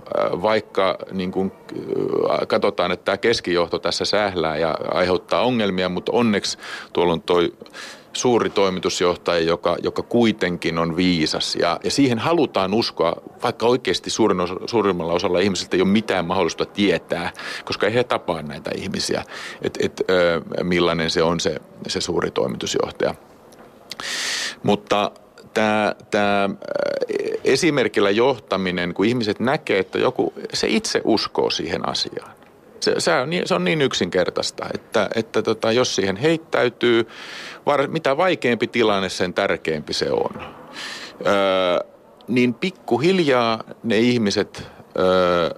Vaikka 0.41 0.97
niin 1.11 1.31
kuin, 1.31 1.51
katsotaan, 2.47 2.91
että 2.91 3.05
tämä 3.05 3.17
keskijohto 3.17 3.79
tässä 3.79 4.05
sählää 4.05 4.57
ja 4.57 4.77
aiheuttaa 4.93 5.41
ongelmia, 5.41 5.89
mutta 5.89 6.11
onneksi 6.11 6.57
tuolla 6.93 7.13
on 7.13 7.21
toi 7.21 7.53
suuri 8.13 8.49
toimitusjohtaja, 8.49 9.39
joka, 9.39 9.75
joka 9.83 10.01
kuitenkin 10.01 10.77
on 10.77 10.95
viisas. 10.95 11.55
Ja, 11.55 11.79
ja 11.83 11.91
siihen 11.91 12.19
halutaan 12.19 12.73
uskoa, 12.73 13.13
vaikka 13.43 13.65
oikeasti 13.65 14.09
suurin 14.09 14.39
osa, 14.39 14.55
suurimmalla 14.65 15.13
osalla 15.13 15.39
ihmisistä 15.39 15.77
ei 15.77 15.81
ole 15.81 15.89
mitään 15.89 16.25
mahdollista 16.25 16.65
tietää, 16.65 17.31
koska 17.65 17.87
ei 17.87 17.93
he 17.93 18.03
tapaa 18.03 18.41
näitä 18.41 18.71
ihmisiä, 18.75 19.23
että 19.61 19.79
et, 19.83 20.01
millainen 20.63 21.09
se 21.09 21.23
on 21.23 21.39
se, 21.39 21.59
se 21.87 22.01
suuri 22.01 22.31
toimitusjohtaja. 22.31 23.15
Mutta 24.63 25.11
tämä, 25.55 25.95
tämä 26.11 26.49
esimerkillä 27.43 28.09
johtaminen, 28.09 28.93
kun 28.93 29.05
ihmiset 29.05 29.39
näkee, 29.39 29.79
että 29.79 29.97
joku, 29.97 30.33
se 30.53 30.67
itse 30.67 31.01
uskoo 31.03 31.49
siihen 31.49 31.89
asiaan. 31.89 32.31
Se, 32.79 32.95
se, 32.97 33.13
on, 33.13 33.29
niin, 33.29 33.47
se 33.47 33.55
on 33.55 33.63
niin 33.63 33.81
yksinkertaista, 33.81 34.65
että, 34.73 35.09
että 35.15 35.41
tota, 35.41 35.71
jos 35.71 35.95
siihen 35.95 36.15
heittäytyy, 36.15 37.07
var, 37.65 37.87
mitä 37.87 38.17
vaikeampi 38.17 38.67
tilanne, 38.67 39.09
sen 39.09 39.33
tärkeämpi 39.33 39.93
se 39.93 40.11
on. 40.11 40.41
Öö, 41.25 41.79
niin 42.27 42.53
pikkuhiljaa 42.53 43.63
ne 43.83 43.97
ihmiset 43.97 44.67
öö, 44.99 45.49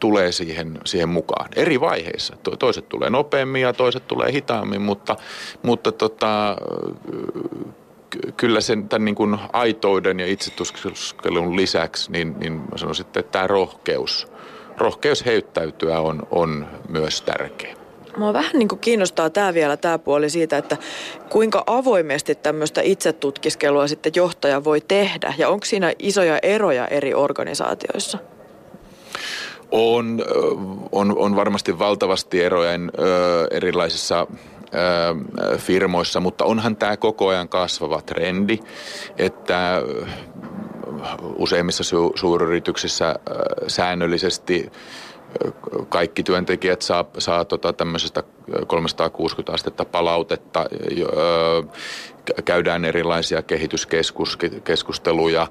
tulee 0.00 0.32
siihen, 0.32 0.78
siihen 0.84 1.08
mukaan 1.08 1.48
eri 1.56 1.80
vaiheissa. 1.80 2.36
Toiset 2.58 2.88
tulee 2.88 3.10
nopeammin 3.10 3.62
ja 3.62 3.72
toiset 3.72 4.06
tulee 4.06 4.32
hitaammin, 4.32 4.82
mutta, 4.82 5.16
mutta 5.62 5.92
tota, 5.92 6.56
kyllä 8.36 8.60
sen 8.60 8.88
tämän 8.88 9.04
niin 9.04 9.14
kuin 9.14 9.38
aitouden 9.52 10.20
ja 10.20 10.26
itsetuskelun 10.26 11.56
lisäksi, 11.56 12.12
niin, 12.12 12.34
niin 12.38 12.52
mä 12.52 12.76
sanoisin, 12.76 13.06
että 13.06 13.22
tämä 13.22 13.46
rohkeus– 13.46 14.26
rohkeus 14.78 15.26
heittäytyä 15.26 16.00
on, 16.00 16.22
on 16.30 16.66
myös 16.88 17.22
tärkeä. 17.22 17.74
Mua 18.16 18.32
vähän 18.32 18.50
niin 18.54 18.68
kuin 18.68 18.78
kiinnostaa 18.78 19.30
tämä 19.30 19.54
vielä, 19.54 19.76
tämä 19.76 19.98
puoli 19.98 20.30
siitä, 20.30 20.58
että 20.58 20.76
kuinka 21.28 21.64
avoimesti 21.66 22.34
tämmöistä 22.34 22.80
itsetutkiskelua 22.84 23.86
sitten 23.86 24.12
johtaja 24.16 24.64
voi 24.64 24.80
tehdä 24.80 25.34
ja 25.38 25.48
onko 25.48 25.64
siinä 25.64 25.92
isoja 25.98 26.38
eroja 26.42 26.88
eri 26.88 27.14
organisaatioissa? 27.14 28.18
On, 29.70 30.24
on, 30.92 31.18
on 31.18 31.36
varmasti 31.36 31.78
valtavasti 31.78 32.42
eroja 32.42 32.70
erilaisissa 33.50 34.26
firmoissa, 35.56 36.20
mutta 36.20 36.44
onhan 36.44 36.76
tämä 36.76 36.96
koko 36.96 37.28
ajan 37.28 37.48
kasvava 37.48 38.02
trendi, 38.02 38.58
että 39.16 39.82
useimmissa 41.36 41.84
su- 41.84 42.12
suuryrityksissä 42.14 43.14
säännöllisesti 43.66 44.70
kaikki 45.88 46.22
työntekijät 46.22 46.82
saa, 46.82 47.04
saa 47.18 47.44
tota 47.44 47.72
tämmöisestä 47.72 48.22
360 48.66 49.52
astetta 49.52 49.84
palautetta, 49.84 50.66
käydään 52.44 52.84
erilaisia 52.84 53.42
kehityskeskusteluja, 53.42 55.46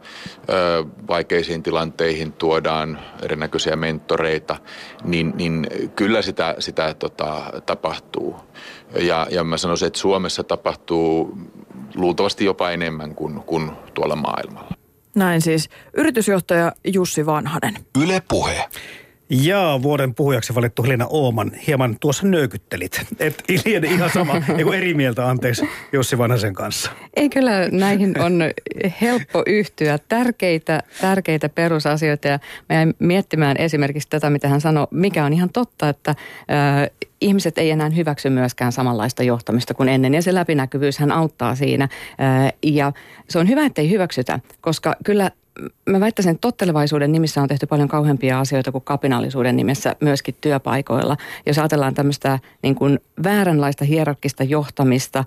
vaikeisiin 1.08 1.64
tilanteihin 1.64 2.34
tuodaan 2.34 3.00
erinäköisiä 3.24 3.76
mentoreita, 3.76 4.56
niin, 5.04 5.34
niin 5.36 5.68
kyllä 5.96 6.22
sitä, 6.22 6.56
sitä 6.60 6.94
tota, 6.94 7.44
tapahtuu. 7.66 8.36
Ja, 8.96 9.28
ja 9.32 9.44
mä 9.44 9.58
sanoisin, 9.58 9.88
että 9.88 10.00
Suomessa 10.00 10.44
tapahtuu 10.44 11.38
luultavasti 11.96 12.46
jopa 12.46 12.72
enemmän 12.72 13.16
kuin, 13.16 13.42
kuin 13.42 13.72
tuolla 13.94 14.16
maailmalla. 14.16 14.70
Näin 15.16 15.42
siis 15.42 15.70
yritysjohtaja 15.94 16.72
Jussi 16.94 17.26
Vanhanen. 17.26 17.78
Yle 18.04 18.22
Puhe. 18.28 18.66
Ja 19.30 19.80
vuoden 19.82 20.16
puhujaksi 20.16 20.56
valittu 20.56 20.84
Helena 20.84 21.08
Ooman 21.10 21.52
hieman 21.68 21.98
tuossa 22.00 22.28
nökyttelit. 22.28 23.02
Et 23.20 23.44
liene 23.66 23.88
ihan 23.88 24.10
sama, 24.10 24.42
eiku 24.58 24.72
eri 24.72 24.94
mieltä, 24.94 25.30
anteeksi, 25.30 25.70
Jussi 25.94 26.18
Vanhasen 26.18 26.54
kanssa. 26.54 26.92
Ei 27.16 27.30
kyllä, 27.30 27.70
näihin 27.72 28.22
on 28.22 28.44
helppo 29.02 29.44
yhtyä. 29.46 30.00
Tärkeitä, 30.10 30.84
tärkeitä 31.02 31.50
perusasioita 31.50 32.28
ja 32.28 32.40
mä 32.70 32.76
jäin 32.76 32.94
miettimään 33.00 33.58
esimerkiksi 33.60 34.10
tätä, 34.10 34.30
mitä 34.30 34.48
hän 34.48 34.62
sanoi, 34.62 34.88
mikä 34.92 35.26
on 35.26 35.34
ihan 35.34 35.50
totta, 35.54 35.90
että 35.90 36.10
äh, 36.12 36.90
ihmiset 37.22 37.58
ei 37.58 37.72
enää 37.72 37.90
hyväksy 37.90 38.30
myöskään 38.30 38.72
samanlaista 38.72 39.24
johtamista 39.24 39.74
kuin 39.74 39.90
ennen 39.90 40.14
ja 40.14 40.22
se 40.22 40.34
läpinäkyvyys 40.34 41.00
hän 41.00 41.12
auttaa 41.12 41.56
siinä. 41.56 41.84
Äh, 41.84 42.54
ja 42.64 42.92
se 43.30 43.40
on 43.40 43.50
hyvä, 43.50 43.66
että 43.66 43.82
ei 43.82 43.90
hyväksytä, 43.90 44.40
koska 44.62 44.96
kyllä 45.06 45.32
mä 45.90 46.00
väittäisin, 46.00 46.32
että 46.32 46.42
tottelevaisuuden 46.42 47.12
nimissä 47.12 47.42
on 47.42 47.48
tehty 47.48 47.66
paljon 47.66 47.88
kauheampia 47.88 48.40
asioita 48.40 48.72
kuin 48.72 48.84
kapinallisuuden 48.84 49.56
nimessä 49.56 49.96
myöskin 50.00 50.36
työpaikoilla. 50.42 51.18
Jos 51.46 51.58
ajatellaan 51.58 51.94
tämmöistä 51.94 52.40
niin 52.64 52.76
kuin 52.76 53.00
vääränlaista 53.24 53.86
hierarkista 53.86 54.44
johtamista, 54.44 55.24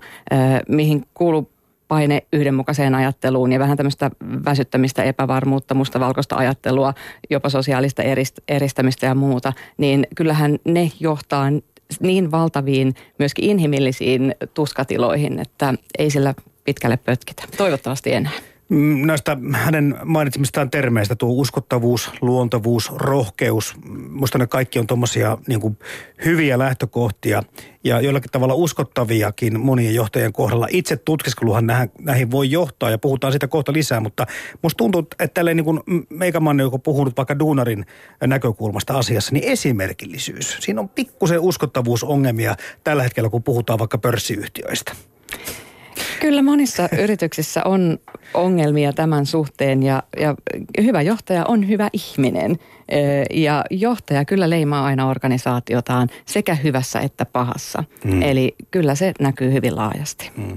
mihin 0.67 1.05
kuuluu 1.13 1.51
paine 1.87 2.23
yhdenmukaiseen 2.33 2.95
ajatteluun 2.95 3.51
ja 3.51 3.59
vähän 3.59 3.77
tämmöistä 3.77 4.11
väsyttämistä, 4.45 5.03
epävarmuutta, 5.03 5.73
mustavalkoista 5.73 6.35
ajattelua, 6.35 6.93
jopa 7.29 7.49
sosiaalista 7.49 8.03
eristämistä 8.47 9.05
ja 9.05 9.15
muuta, 9.15 9.53
niin 9.77 10.07
kyllähän 10.15 10.57
ne 10.65 10.91
johtaa 10.99 11.49
niin 11.99 12.31
valtaviin 12.31 12.95
myöskin 13.19 13.45
inhimillisiin 13.45 14.35
tuskatiloihin, 14.53 15.39
että 15.39 15.73
ei 15.97 16.09
sillä 16.09 16.33
pitkälle 16.63 16.97
pötkitä. 16.97 17.43
Toivottavasti 17.57 18.13
enää. 18.13 18.50
Mm, 18.71 19.07
näistä 19.07 19.37
hänen 19.53 19.95
mainitsemistaan 20.05 20.71
termeistä, 20.71 21.15
tuo 21.15 21.29
uskottavuus, 21.29 22.11
luontavuus, 22.21 22.91
rohkeus, 22.95 23.75
musta 24.09 24.37
ne 24.37 24.47
kaikki 24.47 24.79
on 24.79 24.87
tuommoisia 24.87 25.37
niin 25.47 25.77
hyviä 26.25 26.59
lähtökohtia 26.59 27.43
ja 27.83 28.01
jollakin 28.01 28.31
tavalla 28.31 28.53
uskottaviakin 28.53 29.59
monien 29.59 29.95
johtajien 29.95 30.33
kohdalla. 30.33 30.67
Itse 30.69 30.97
tutkiskeluhan 30.97 31.65
näihin 31.99 32.31
voi 32.31 32.51
johtaa 32.51 32.89
ja 32.89 32.97
puhutaan 32.97 33.33
siitä 33.33 33.47
kohta 33.47 33.73
lisää, 33.73 33.99
mutta 33.99 34.25
musta 34.61 34.77
tuntuu, 34.77 34.99
että 35.01 35.27
tälleen 35.33 35.57
niin 35.57 35.65
kuin 35.65 35.79
joka 36.63 36.79
puhunut 36.79 37.17
vaikka 37.17 37.39
duunarin 37.39 37.85
näkökulmasta 38.25 38.97
asiassa, 38.97 39.33
niin 39.33 39.51
esimerkillisyys. 39.51 40.57
Siinä 40.59 40.81
on 40.81 40.89
pikkusen 40.89 41.39
uskottavuusongelmia 41.39 42.55
tällä 42.83 43.03
hetkellä, 43.03 43.29
kun 43.29 43.43
puhutaan 43.43 43.79
vaikka 43.79 43.97
pörssiyhtiöistä. 43.97 44.93
Kyllä 46.21 46.41
monissa 46.41 46.89
yrityksissä 46.99 47.61
on 47.65 47.99
ongelmia 48.33 48.93
tämän 48.93 49.25
suhteen 49.25 49.83
ja, 49.83 50.03
ja 50.19 50.35
hyvä 50.81 51.01
johtaja 51.01 51.45
on 51.45 51.67
hyvä 51.67 51.89
ihminen. 51.93 52.57
Ja 53.33 53.65
johtaja 53.69 54.25
kyllä 54.25 54.49
leimaa 54.49 54.85
aina 54.85 55.09
organisaatiotaan 55.09 56.09
sekä 56.25 56.55
hyvässä 56.55 56.99
että 56.99 57.25
pahassa. 57.25 57.83
Mm. 58.03 58.21
Eli 58.21 58.55
kyllä 58.71 58.95
se 58.95 59.11
näkyy 59.19 59.53
hyvin 59.53 59.75
laajasti. 59.75 60.31
Mm. 60.37 60.55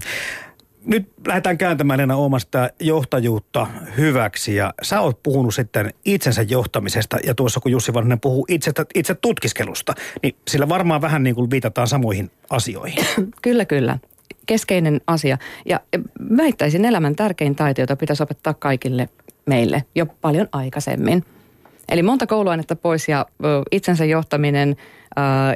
Nyt 0.85 1.12
lähdetään 1.26 1.59
kääntämään 1.59 2.00
enää 2.00 2.16
omasta 2.16 2.68
johtajuutta 2.80 3.66
hyväksi 3.97 4.54
ja 4.54 4.75
sä 4.83 5.00
oot 5.00 5.23
puhunut 5.23 5.54
sitten 5.54 5.94
itsensä 6.04 6.42
johtamisesta 6.42 7.16
ja 7.26 7.35
tuossa 7.35 7.61
kun 7.61 7.73
Jussi 7.73 7.94
Vanhanen 7.94 8.21
puhuu 8.21 8.47
itse, 8.49 8.73
itse 8.94 9.14
tutkiskelusta, 9.14 9.94
niin 10.23 10.37
sillä 10.49 10.68
varmaan 10.68 11.00
vähän 11.00 11.23
niin 11.23 11.35
kuin 11.35 11.50
viitataan 11.50 11.88
samoihin 11.88 12.30
asioihin. 12.50 13.04
kyllä, 13.42 13.64
kyllä 13.64 13.99
keskeinen 14.47 15.01
asia. 15.07 15.39
Ja 15.67 15.81
väittäisin 16.37 16.85
elämän 16.85 17.17
tärkein 17.17 17.55
taito, 17.55 17.81
jota 17.81 17.97
pitäisi 17.97 18.23
opettaa 18.23 18.55
kaikille 18.55 19.09
meille 19.47 19.85
jo 19.95 20.07
paljon 20.07 20.49
aikaisemmin. 20.53 21.25
Eli 21.89 22.03
monta 22.03 22.27
kouluainetta 22.27 22.77
pois 22.77 23.09
ja 23.09 23.27
itsensä 23.73 24.05
johtaminen 24.05 24.77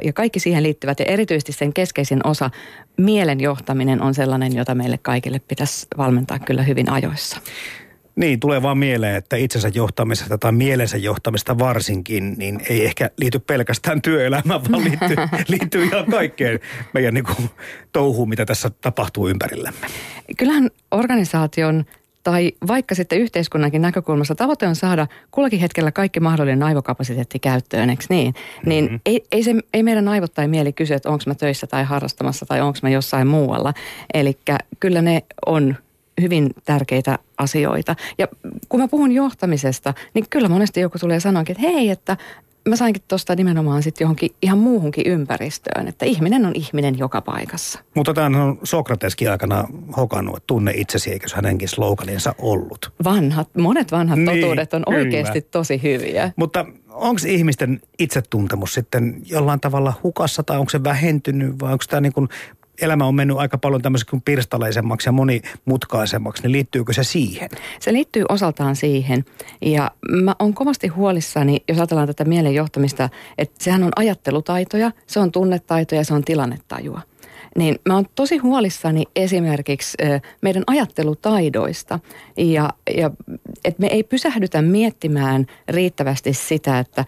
ja 0.03 0.13
kaikki 0.13 0.39
siihen 0.39 0.63
liittyvät 0.63 0.99
ja 0.99 1.05
erityisesti 1.05 1.51
sen 1.51 1.73
keskeisin 1.73 2.27
osa, 2.27 2.49
mielen 2.97 3.39
johtaminen 3.39 4.01
on 4.01 4.13
sellainen, 4.13 4.55
jota 4.55 4.75
meille 4.75 4.99
kaikille 5.01 5.41
pitäisi 5.47 5.87
valmentaa 5.97 6.39
kyllä 6.39 6.63
hyvin 6.63 6.91
ajoissa. 6.91 7.37
Niin, 8.19 8.39
tulee 8.39 8.61
vaan 8.61 8.77
mieleen, 8.77 9.15
että 9.15 9.35
itsensä 9.35 9.71
johtamisesta 9.73 10.37
tai 10.37 10.51
mielensä 10.51 10.97
johtamista 10.97 11.59
varsinkin, 11.59 12.35
niin 12.37 12.61
ei 12.69 12.85
ehkä 12.85 13.09
liity 13.17 13.39
pelkästään 13.39 14.01
työelämään, 14.01 14.61
vaan 14.71 14.83
liittyy, 14.83 15.15
liittyy 15.47 15.83
ihan 15.83 16.05
kaikkeen 16.05 16.59
meidän 16.93 17.13
niin 17.13 17.23
kuin, 17.23 17.49
touhuun, 17.91 18.29
mitä 18.29 18.45
tässä 18.45 18.69
tapahtuu 18.81 19.27
ympärillämme. 19.27 19.87
Kyllähän 20.37 20.69
organisaation 20.91 21.85
tai 22.23 22.51
vaikka 22.67 22.95
sitten 22.95 23.19
yhteiskunnankin 23.19 23.81
näkökulmasta 23.81 24.35
tavoite 24.35 24.67
on 24.67 24.75
saada 24.75 25.07
kullakin 25.31 25.59
hetkellä 25.59 25.91
kaikki 25.91 26.19
mahdollinen 26.19 26.63
aivokapasiteetti 26.63 27.39
käyttöön, 27.39 27.89
eikö 27.89 28.03
niin? 28.09 28.33
Niin 28.65 28.85
mm-hmm. 28.85 28.99
ei, 29.05 29.23
ei, 29.31 29.43
se, 29.43 29.55
ei 29.73 29.83
meidän 29.83 30.07
aivot 30.07 30.33
tai 30.33 30.47
mieli 30.47 30.73
kysy, 30.73 30.93
että 30.93 31.09
onko 31.09 31.23
mä 31.27 31.35
töissä 31.35 31.67
tai 31.67 31.83
harrastamassa 31.83 32.45
tai 32.45 32.61
onko 32.61 32.79
mä 32.83 32.89
jossain 32.89 33.27
muualla. 33.27 33.73
Eli 34.13 34.37
kyllä 34.79 35.01
ne 35.01 35.23
on 35.45 35.75
hyvin 36.21 36.49
tärkeitä 36.65 37.19
asioita. 37.37 37.95
Ja 38.17 38.27
kun 38.69 38.79
mä 38.79 38.87
puhun 38.87 39.11
johtamisesta, 39.11 39.93
niin 40.13 40.25
kyllä 40.29 40.49
monesti 40.49 40.79
joku 40.79 40.99
tulee 40.99 41.19
sanoakin, 41.19 41.55
että 41.57 41.71
hei, 41.71 41.89
että 41.89 42.17
mä 42.69 42.75
sainkin 42.75 43.03
tuosta 43.07 43.35
nimenomaan 43.35 43.83
sitten 43.83 44.05
johonkin 44.05 44.31
ihan 44.41 44.57
muuhunkin 44.57 45.07
ympäristöön, 45.07 45.87
että 45.87 46.05
ihminen 46.05 46.45
on 46.45 46.51
ihminen 46.55 46.97
joka 46.97 47.21
paikassa. 47.21 47.79
Mutta 47.95 48.13
tämä 48.13 48.43
on 48.43 48.59
Sokrateskin 48.63 49.31
aikana 49.31 49.67
hokannut, 49.97 50.37
että 50.37 50.47
tunne 50.47 50.71
itsesi, 50.75 51.11
eikö 51.11 51.27
hänenkin 51.35 51.67
sloganinsa 51.67 52.35
ollut? 52.37 52.91
Vanhat, 53.03 53.49
monet 53.57 53.91
vanhat 53.91 54.19
niin, 54.19 54.41
totuudet 54.41 54.73
on 54.73 54.83
kyllä. 54.87 54.99
oikeasti 54.99 55.41
tosi 55.41 55.83
hyviä. 55.83 56.31
Mutta 56.35 56.65
onko 56.89 57.21
ihmisten 57.27 57.81
itsetuntemus 57.99 58.73
sitten 58.73 59.21
jollain 59.25 59.59
tavalla 59.59 59.93
hukassa 60.03 60.43
tai 60.43 60.57
onko 60.57 60.69
se 60.69 60.83
vähentynyt 60.83 61.59
vai 61.61 61.71
onko 61.71 61.83
tämä 61.89 62.01
niin 62.01 62.13
kuin 62.13 62.29
elämä 62.81 63.05
on 63.05 63.15
mennyt 63.15 63.37
aika 63.37 63.57
paljon 63.57 63.81
tämmöiseksi 63.81 64.09
kuin 64.09 64.21
pirstaleisemmaksi 64.21 65.09
ja 65.09 65.11
monimutkaisemmaksi, 65.11 66.43
niin 66.43 66.51
liittyykö 66.51 66.93
se 66.93 67.03
siihen? 67.03 67.49
Se 67.79 67.93
liittyy 67.93 68.25
osaltaan 68.29 68.75
siihen. 68.75 69.25
Ja 69.61 69.91
mä 70.09 70.35
oon 70.39 70.53
kovasti 70.53 70.87
huolissani, 70.87 71.63
jos 71.67 71.77
ajatellaan 71.77 72.07
tätä 72.07 72.25
mielen 72.25 72.55
johtamista, 72.55 73.09
että 73.37 73.63
sehän 73.63 73.83
on 73.83 73.91
ajattelutaitoja, 73.95 74.91
se 75.07 75.19
on 75.19 75.31
tunnetaitoja, 75.31 76.05
se 76.05 76.13
on 76.13 76.23
tilannetajua 76.23 77.01
niin 77.57 77.79
mä 77.87 77.95
oon 77.95 78.05
tosi 78.15 78.37
huolissani 78.37 79.03
esimerkiksi 79.15 79.97
meidän 80.41 80.63
ajattelutaidoista 80.67 81.99
ja, 82.37 82.69
ja 82.97 83.11
että 83.65 83.81
me 83.81 83.87
ei 83.87 84.03
pysähdytä 84.03 84.61
miettimään 84.61 85.45
riittävästi 85.67 86.33
sitä, 86.33 86.79
että 86.79 87.05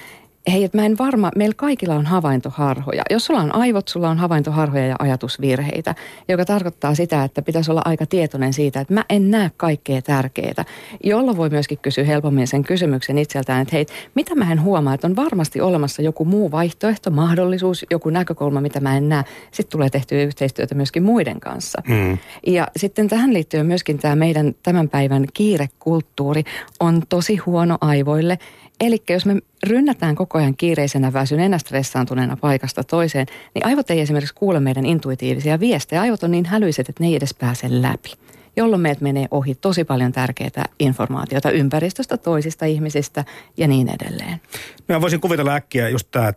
hei, 0.51 0.63
että 0.63 0.77
mä 0.77 0.85
en 0.85 0.97
varma, 0.97 1.31
meillä 1.35 1.55
kaikilla 1.57 1.95
on 1.95 2.05
havaintoharhoja. 2.05 3.03
Jos 3.09 3.25
sulla 3.25 3.39
on 3.39 3.55
aivot, 3.55 3.87
sulla 3.87 4.09
on 4.09 4.17
havaintoharhoja 4.17 4.87
ja 4.87 4.95
ajatusvirheitä, 4.99 5.95
joka 6.27 6.45
tarkoittaa 6.45 6.95
sitä, 6.95 7.23
että 7.23 7.41
pitäisi 7.41 7.71
olla 7.71 7.81
aika 7.85 8.05
tietoinen 8.05 8.53
siitä, 8.53 8.79
että 8.79 8.93
mä 8.93 9.05
en 9.09 9.31
näe 9.31 9.51
kaikkea 9.57 10.01
tärkeää, 10.01 10.65
jolloin 11.03 11.37
voi 11.37 11.49
myöskin 11.49 11.77
kysyä 11.77 12.03
helpommin 12.03 12.47
sen 12.47 12.63
kysymyksen 12.63 13.17
itseltään, 13.17 13.61
että 13.61 13.75
hei, 13.75 13.85
mitä 14.15 14.35
mä 14.35 14.51
en 14.51 14.61
huomaa, 14.61 14.93
että 14.93 15.07
on 15.07 15.15
varmasti 15.15 15.61
olemassa 15.61 16.01
joku 16.01 16.25
muu 16.25 16.51
vaihtoehto, 16.51 17.09
mahdollisuus, 17.09 17.85
joku 17.91 18.09
näkökulma, 18.09 18.61
mitä 18.61 18.79
mä 18.79 18.97
en 18.97 19.09
näe. 19.09 19.23
Sitten 19.51 19.71
tulee 19.71 19.89
tehtyä 19.89 20.23
yhteistyötä 20.23 20.75
myöskin 20.75 21.03
muiden 21.03 21.39
kanssa. 21.39 21.81
Hmm. 21.87 22.17
Ja 22.47 22.67
sitten 22.77 23.07
tähän 23.07 23.33
liittyy 23.33 23.63
myöskin 23.63 23.97
tämä 23.97 24.15
meidän 24.15 24.55
tämän 24.63 24.89
päivän 24.89 25.25
kiirekulttuuri 25.33 26.43
on 26.79 27.03
tosi 27.09 27.37
huono 27.37 27.77
aivoille 27.81 28.39
Eli 28.81 29.03
jos 29.09 29.25
me 29.25 29.35
rynnätään 29.67 30.15
koko 30.15 30.37
ajan 30.37 30.57
kiireisenä, 30.57 31.13
väsyneenä, 31.13 31.57
stressaantuneena 31.57 32.37
paikasta 32.37 32.83
toiseen, 32.83 33.27
niin 33.55 33.65
aivot 33.65 33.89
ei 33.89 33.99
esimerkiksi 33.99 34.35
kuule 34.35 34.59
meidän 34.59 34.85
intuitiivisia 34.85 35.59
viestejä. 35.59 36.01
Aivot 36.01 36.23
on 36.23 36.31
niin 36.31 36.45
hälyiset, 36.45 36.89
että 36.89 37.03
ne 37.03 37.07
ei 37.07 37.15
edes 37.15 37.33
pääse 37.33 37.67
läpi 37.69 38.11
jolloin 38.55 38.81
meidät 38.81 39.01
menee 39.01 39.27
ohi 39.31 39.55
tosi 39.55 39.83
paljon 39.83 40.11
tärkeää 40.11 40.65
informaatiota 40.79 41.51
ympäristöstä, 41.51 42.17
toisista 42.17 42.65
ihmisistä 42.65 43.25
ja 43.57 43.67
niin 43.67 43.89
edelleen. 43.89 44.41
Mä 44.89 45.01
voisin 45.01 45.21
kuvitella 45.21 45.53
äkkiä 45.53 45.89
just 45.89 46.07
tämä 46.11 46.33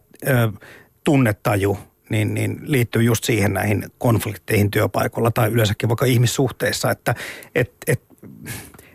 tunnetaju, 1.04 1.78
niin, 2.10 2.34
niin 2.34 2.60
liittyy 2.62 3.02
just 3.02 3.24
siihen 3.24 3.52
näihin 3.52 3.84
konflikteihin 3.98 4.70
työpaikoilla 4.70 5.30
tai 5.30 5.48
yleensäkin 5.50 5.88
vaikka 5.88 6.04
ihmissuhteissa, 6.04 6.90
että 6.90 7.14
et, 7.54 7.72
et, 7.86 8.02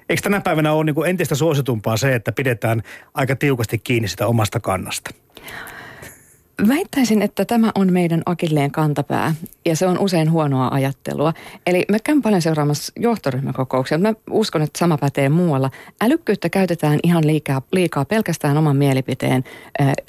Eikö 0.10 0.22
tänä 0.22 0.42
päivänä 0.42 0.74
ole 0.74 0.84
niin 0.84 1.06
entistä 1.08 1.36
suositumpaa 1.36 1.98
se, 1.98 2.16
että 2.16 2.32
pidetään 2.32 2.82
aika 3.13 3.36
tiukasti 3.36 3.78
kiinni 3.78 4.08
sitä 4.08 4.28
omasta 4.28 4.60
kannasta? 4.60 5.10
Väittäisin, 6.68 7.22
että 7.22 7.46
tämä 7.46 7.72
on 7.75 7.94
meidän 7.94 8.22
akilleen 8.25 8.72
kantapää 8.72 9.36
ja 9.66 9.75
se 9.75 9.88
on 9.88 10.00
usein 10.00 10.32
huonoa 10.32 10.68
ajattelua. 10.72 11.34
Eli 11.68 11.86
mä 11.92 11.98
käyn 12.04 12.22
paljon 12.22 12.42
seuraamassa 12.42 12.94
johtoryhmäkokouksia. 13.00 13.98
Mä 13.98 14.13
uskon, 14.30 14.62
että 14.62 14.80
sama 14.80 14.98
pätee 14.98 15.30
muualla. 15.30 15.72
Älykkyyttä 16.01 16.50
käytetään 16.50 17.00
ihan 17.04 17.28
liikaa, 17.28 17.62
liikaa 17.72 18.06
pelkästään 18.06 18.58
oman 18.58 18.75
mielipiteen 18.75 19.44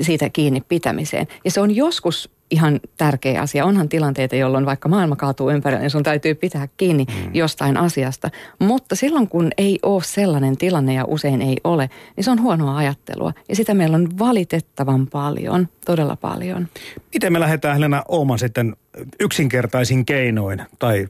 siitä 0.01 0.31
kiinni 0.31 0.61
pitämiseen. 0.61 1.27
Ja 1.45 1.51
se 1.51 1.61
on 1.61 1.77
joskus 1.77 2.31
ihan 2.51 2.81
tärkeä 2.97 3.41
asia. 3.41 3.65
Onhan 3.65 3.89
tilanteita, 3.89 4.37
jolloin 4.37 4.67
vaikka 4.67 4.89
maailma 4.89 5.17
kaatuu 5.17 5.51
ympärille, 5.51 5.81
niin 5.81 5.91
sun 5.91 6.03
täytyy 6.03 6.35
pitää 6.35 6.69
kiinni 6.77 7.05
mm. 7.05 7.35
jostain 7.35 7.77
asiasta. 7.77 8.31
Mutta 8.59 8.97
silloin, 8.97 9.29
kun 9.29 9.51
ei 9.59 9.79
ole 9.83 10.03
sellainen 10.03 10.57
tilanne 10.57 10.95
ja 10.95 11.05
usein 11.05 11.43
ei 11.43 11.57
ole, 11.65 11.91
niin 12.17 12.25
se 12.25 12.31
on 12.31 12.43
huonoa 12.43 12.77
ajattelua. 12.77 13.33
Ja 13.49 13.57
sitä 13.57 13.75
meillä 13.75 13.95
on 13.95 14.19
valitettavan 14.19 15.07
paljon, 15.07 15.69
todella 15.87 16.17
paljon. 16.17 16.69
Miten 17.15 17.33
me 17.33 17.41
lähdetään 17.41 17.75
Helena 17.75 18.03
Ooman 18.09 18.39
sitten 18.39 18.77
yksinkertaisin 19.21 20.07
keinoin 20.07 20.63
tai 20.79 21.09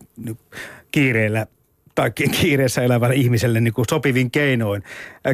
kiireellä 0.93 1.47
tai 1.95 2.11
kiireessä 2.41 2.83
elävälle 2.83 3.15
ihmiselle 3.15 3.61
niin 3.61 3.75
kuin 3.75 3.85
sopivin 3.91 4.31
keinoin 4.31 4.83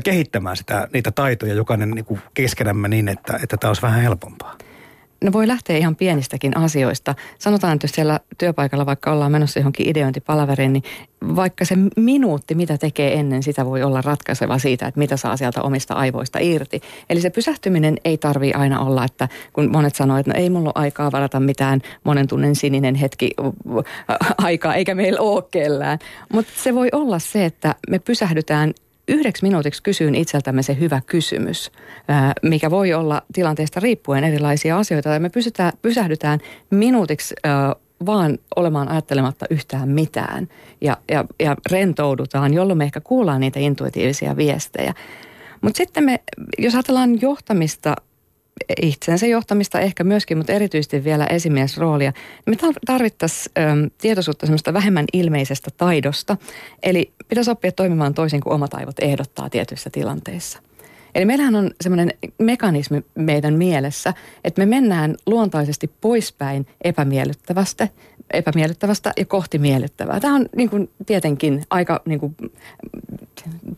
kehittämään 0.04 0.56
sitä, 0.56 0.88
niitä 0.92 1.10
taitoja 1.10 1.54
jokainen 1.54 1.90
niin 1.90 2.04
kuin 2.04 2.20
keskenämme 2.34 2.88
niin, 2.88 3.08
että, 3.08 3.38
että 3.42 3.56
tämä 3.56 3.68
olisi 3.70 3.82
vähän 3.82 4.02
helpompaa? 4.02 4.58
Ne 5.24 5.32
voi 5.32 5.48
lähteä 5.48 5.76
ihan 5.76 5.96
pienistäkin 5.96 6.56
asioista. 6.56 7.14
Sanotaan, 7.38 7.74
että 7.74 7.84
jos 7.84 7.90
siellä 7.90 8.20
työpaikalla 8.38 8.86
vaikka 8.86 9.12
ollaan 9.12 9.32
menossa 9.32 9.58
johonkin 9.60 9.88
ideointipalaveriin, 9.88 10.72
niin 10.72 10.82
vaikka 11.36 11.64
se 11.64 11.74
minuutti, 11.96 12.54
mitä 12.54 12.78
tekee 12.78 13.14
ennen, 13.14 13.42
sitä 13.42 13.66
voi 13.66 13.82
olla 13.82 14.00
ratkaiseva 14.00 14.58
siitä, 14.58 14.86
että 14.86 14.98
mitä 14.98 15.16
saa 15.16 15.36
sieltä 15.36 15.62
omista 15.62 15.94
aivoista 15.94 16.38
irti. 16.38 16.80
Eli 17.10 17.20
se 17.20 17.30
pysähtyminen 17.30 17.96
ei 18.04 18.18
tarvi 18.18 18.52
aina 18.52 18.80
olla, 18.80 19.04
että 19.04 19.28
kun 19.52 19.72
monet 19.72 19.94
sanoo, 19.94 20.16
että 20.16 20.32
no 20.32 20.40
ei 20.40 20.50
mulla 20.50 20.72
ole 20.74 20.82
aikaa 20.84 21.12
varata 21.12 21.40
mitään 21.40 21.80
monen 22.04 22.28
tunnen 22.28 22.56
sininen 22.56 22.94
hetki 22.94 23.30
aikaa, 24.38 24.74
eikä 24.74 24.94
meillä 24.94 25.20
ole 25.20 25.44
kellään. 25.50 25.98
Mutta 26.32 26.52
se 26.56 26.74
voi 26.74 26.88
olla 26.92 27.18
se, 27.18 27.44
että 27.44 27.74
me 27.90 27.98
pysähdytään 27.98 28.74
yhdeksi 29.08 29.42
minuutiksi 29.42 29.82
kysyyn 29.82 30.14
itseltämme 30.14 30.62
se 30.62 30.76
hyvä 30.80 31.00
kysymys, 31.06 31.70
mikä 32.42 32.70
voi 32.70 32.92
olla 32.92 33.22
tilanteesta 33.32 33.80
riippuen 33.80 34.24
erilaisia 34.24 34.78
asioita. 34.78 35.08
Ja 35.08 35.20
me 35.20 35.30
pysytään, 35.30 35.72
pysähdytään 35.82 36.40
minuutiksi 36.70 37.34
vaan 38.06 38.38
olemaan 38.56 38.88
ajattelematta 38.88 39.46
yhtään 39.50 39.88
mitään 39.88 40.48
ja, 40.80 40.96
ja, 41.10 41.24
ja 41.40 41.56
rentoudutaan, 41.70 42.54
jolloin 42.54 42.78
me 42.78 42.84
ehkä 42.84 43.00
kuullaan 43.00 43.40
niitä 43.40 43.60
intuitiivisia 43.60 44.36
viestejä. 44.36 44.94
Mutta 45.60 45.76
sitten 45.76 46.04
me, 46.04 46.20
jos 46.58 46.74
ajatellaan 46.74 47.20
johtamista 47.20 47.96
itsensä 48.82 49.26
johtamista 49.26 49.80
ehkä 49.80 50.04
myöskin, 50.04 50.38
mutta 50.38 50.52
erityisesti 50.52 51.04
vielä 51.04 51.26
esimiesroolia. 51.26 52.12
Me 52.46 52.56
tarvittaisiin 52.86 53.52
tietoisuutta 53.98 54.46
semmoista 54.46 54.72
vähemmän 54.72 55.04
ilmeisestä 55.12 55.70
taidosta. 55.76 56.36
Eli 56.82 57.12
pitäisi 57.28 57.50
oppia 57.50 57.72
toimimaan 57.72 58.14
toisin 58.14 58.40
kuin 58.40 58.52
omat 58.54 58.74
aivot 58.74 58.98
ehdottaa 58.98 59.50
tietyissä 59.50 59.90
tilanteissa. 59.90 60.58
Eli 61.14 61.24
meillähän 61.24 61.54
on 61.54 61.70
semmoinen 61.80 62.12
mekanismi 62.38 63.04
meidän 63.14 63.54
mielessä, 63.54 64.14
että 64.44 64.60
me 64.62 64.66
mennään 64.66 65.14
luontaisesti 65.26 65.90
poispäin 66.00 66.66
epämiellyttävästä, 66.84 67.88
epämiellyttävästä 68.32 69.12
ja 69.16 69.24
kohti 69.24 69.58
miellyttävää. 69.58 70.20
Tämä 70.20 70.34
on 70.34 70.46
niin 70.56 70.70
kuin, 70.70 70.90
tietenkin 71.06 71.64
aika 71.70 72.02
niin 72.04 72.20
kuin, 72.20 72.36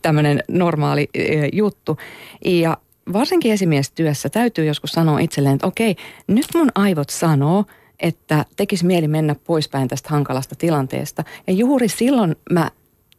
tämmöinen 0.01 0.43
normaali 0.47 1.09
e, 1.13 1.49
juttu. 1.53 1.97
Ja 2.45 2.77
varsinkin 3.13 3.51
esimiestyössä 3.51 4.29
täytyy 4.29 4.65
joskus 4.65 4.91
sanoa 4.91 5.19
itselleen, 5.19 5.55
että 5.55 5.67
okei, 5.67 5.95
nyt 6.27 6.45
mun 6.55 6.71
aivot 6.75 7.09
sanoo, 7.09 7.65
että 7.99 8.45
tekisi 8.55 8.85
mieli 8.85 9.07
mennä 9.07 9.35
poispäin 9.35 9.87
tästä 9.87 10.09
hankalasta 10.09 10.55
tilanteesta. 10.55 11.23
Ja 11.47 11.53
juuri 11.53 11.87
silloin 11.87 12.35
mä 12.51 12.71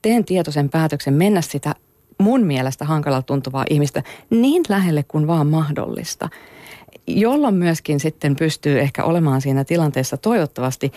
teen 0.03 0.25
tietoisen 0.25 0.69
päätöksen 0.69 1.15
mennä 1.15 1.41
sitä 1.41 1.75
mun 2.19 2.47
mielestä 2.47 2.85
hankalalla 2.85 3.23
tuntuvaa 3.23 3.65
ihmistä 3.71 4.03
niin 4.31 4.63
lähelle 4.69 5.03
kuin 5.03 5.27
vaan 5.27 5.47
mahdollista. 5.47 6.29
Jolloin 7.07 7.55
myöskin 7.55 8.01
sitten 8.01 8.37
pystyy 8.37 8.81
ehkä 8.81 9.05
olemaan 9.05 9.41
siinä 9.41 9.65
tilanteessa 9.65 10.17
toivottavasti 10.17 10.93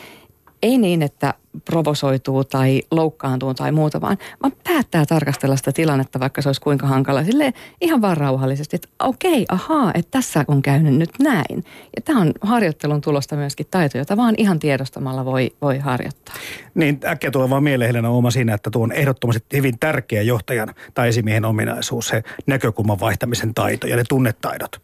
ei 0.64 0.78
niin, 0.78 1.02
että 1.02 1.34
provosoituu 1.66 2.44
tai 2.44 2.82
loukkaantuu 2.92 3.54
tai 3.54 3.72
muuta, 3.72 4.02
vaan, 4.02 4.18
vaan 4.44 4.54
päättää 4.64 5.06
tarkastella 5.06 5.56
sitä 5.56 5.72
tilannetta, 5.72 6.20
vaikka 6.20 6.42
se 6.42 6.50
olisi 6.50 6.62
kuinka 6.62 6.88
hankala. 6.88 7.24
Sille 7.24 7.54
ihan 7.82 8.02
vaan 8.02 8.18
rauhallisesti, 8.18 8.76
että 8.76 8.88
okei, 9.00 9.46
ahaa, 9.50 9.92
että 9.94 10.12
tässä 10.12 10.46
on 10.48 10.62
käynyt 10.62 10.94
nyt 10.94 11.10
näin. 11.20 11.64
Ja 11.96 12.02
tämä 12.06 12.22
on 12.22 12.32
harjoittelun 12.42 13.02
tulosta 13.02 13.36
myöskin 13.36 13.66
taito, 13.72 13.98
jota 13.98 14.18
vaan 14.18 14.36
ihan 14.38 14.60
tiedostamalla 14.60 15.26
voi, 15.26 15.52
voi 15.62 15.78
harjoittaa. 15.78 16.36
Niin, 16.76 17.00
äkkiä 17.06 17.32
tulee 17.32 17.50
vaan 17.50 17.64
mieleen 17.64 17.90
Helena 17.90 18.10
Ooma 18.10 18.32
siinä, 18.32 18.54
että 18.54 18.70
tuo 18.70 18.84
on 18.84 18.92
ehdottomasti 18.92 19.58
hyvin 19.58 19.80
tärkeä 19.80 20.22
johtajan 20.22 20.74
tai 20.94 21.08
esimiehen 21.10 21.46
ominaisuus, 21.46 22.08
se 22.08 22.24
näkökulman 22.48 23.00
vaihtamisen 23.00 23.54
taito 23.54 23.88
ja 23.88 23.96
ne 23.96 24.04
tunnetaidot. 24.10 24.82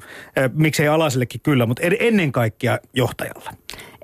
Miksei 0.53 0.87
alaisellekin 0.87 1.41
kyllä, 1.41 1.65
mutta 1.65 1.83
ennen 1.99 2.31
kaikkea 2.31 2.79
johtajalla. 2.93 3.53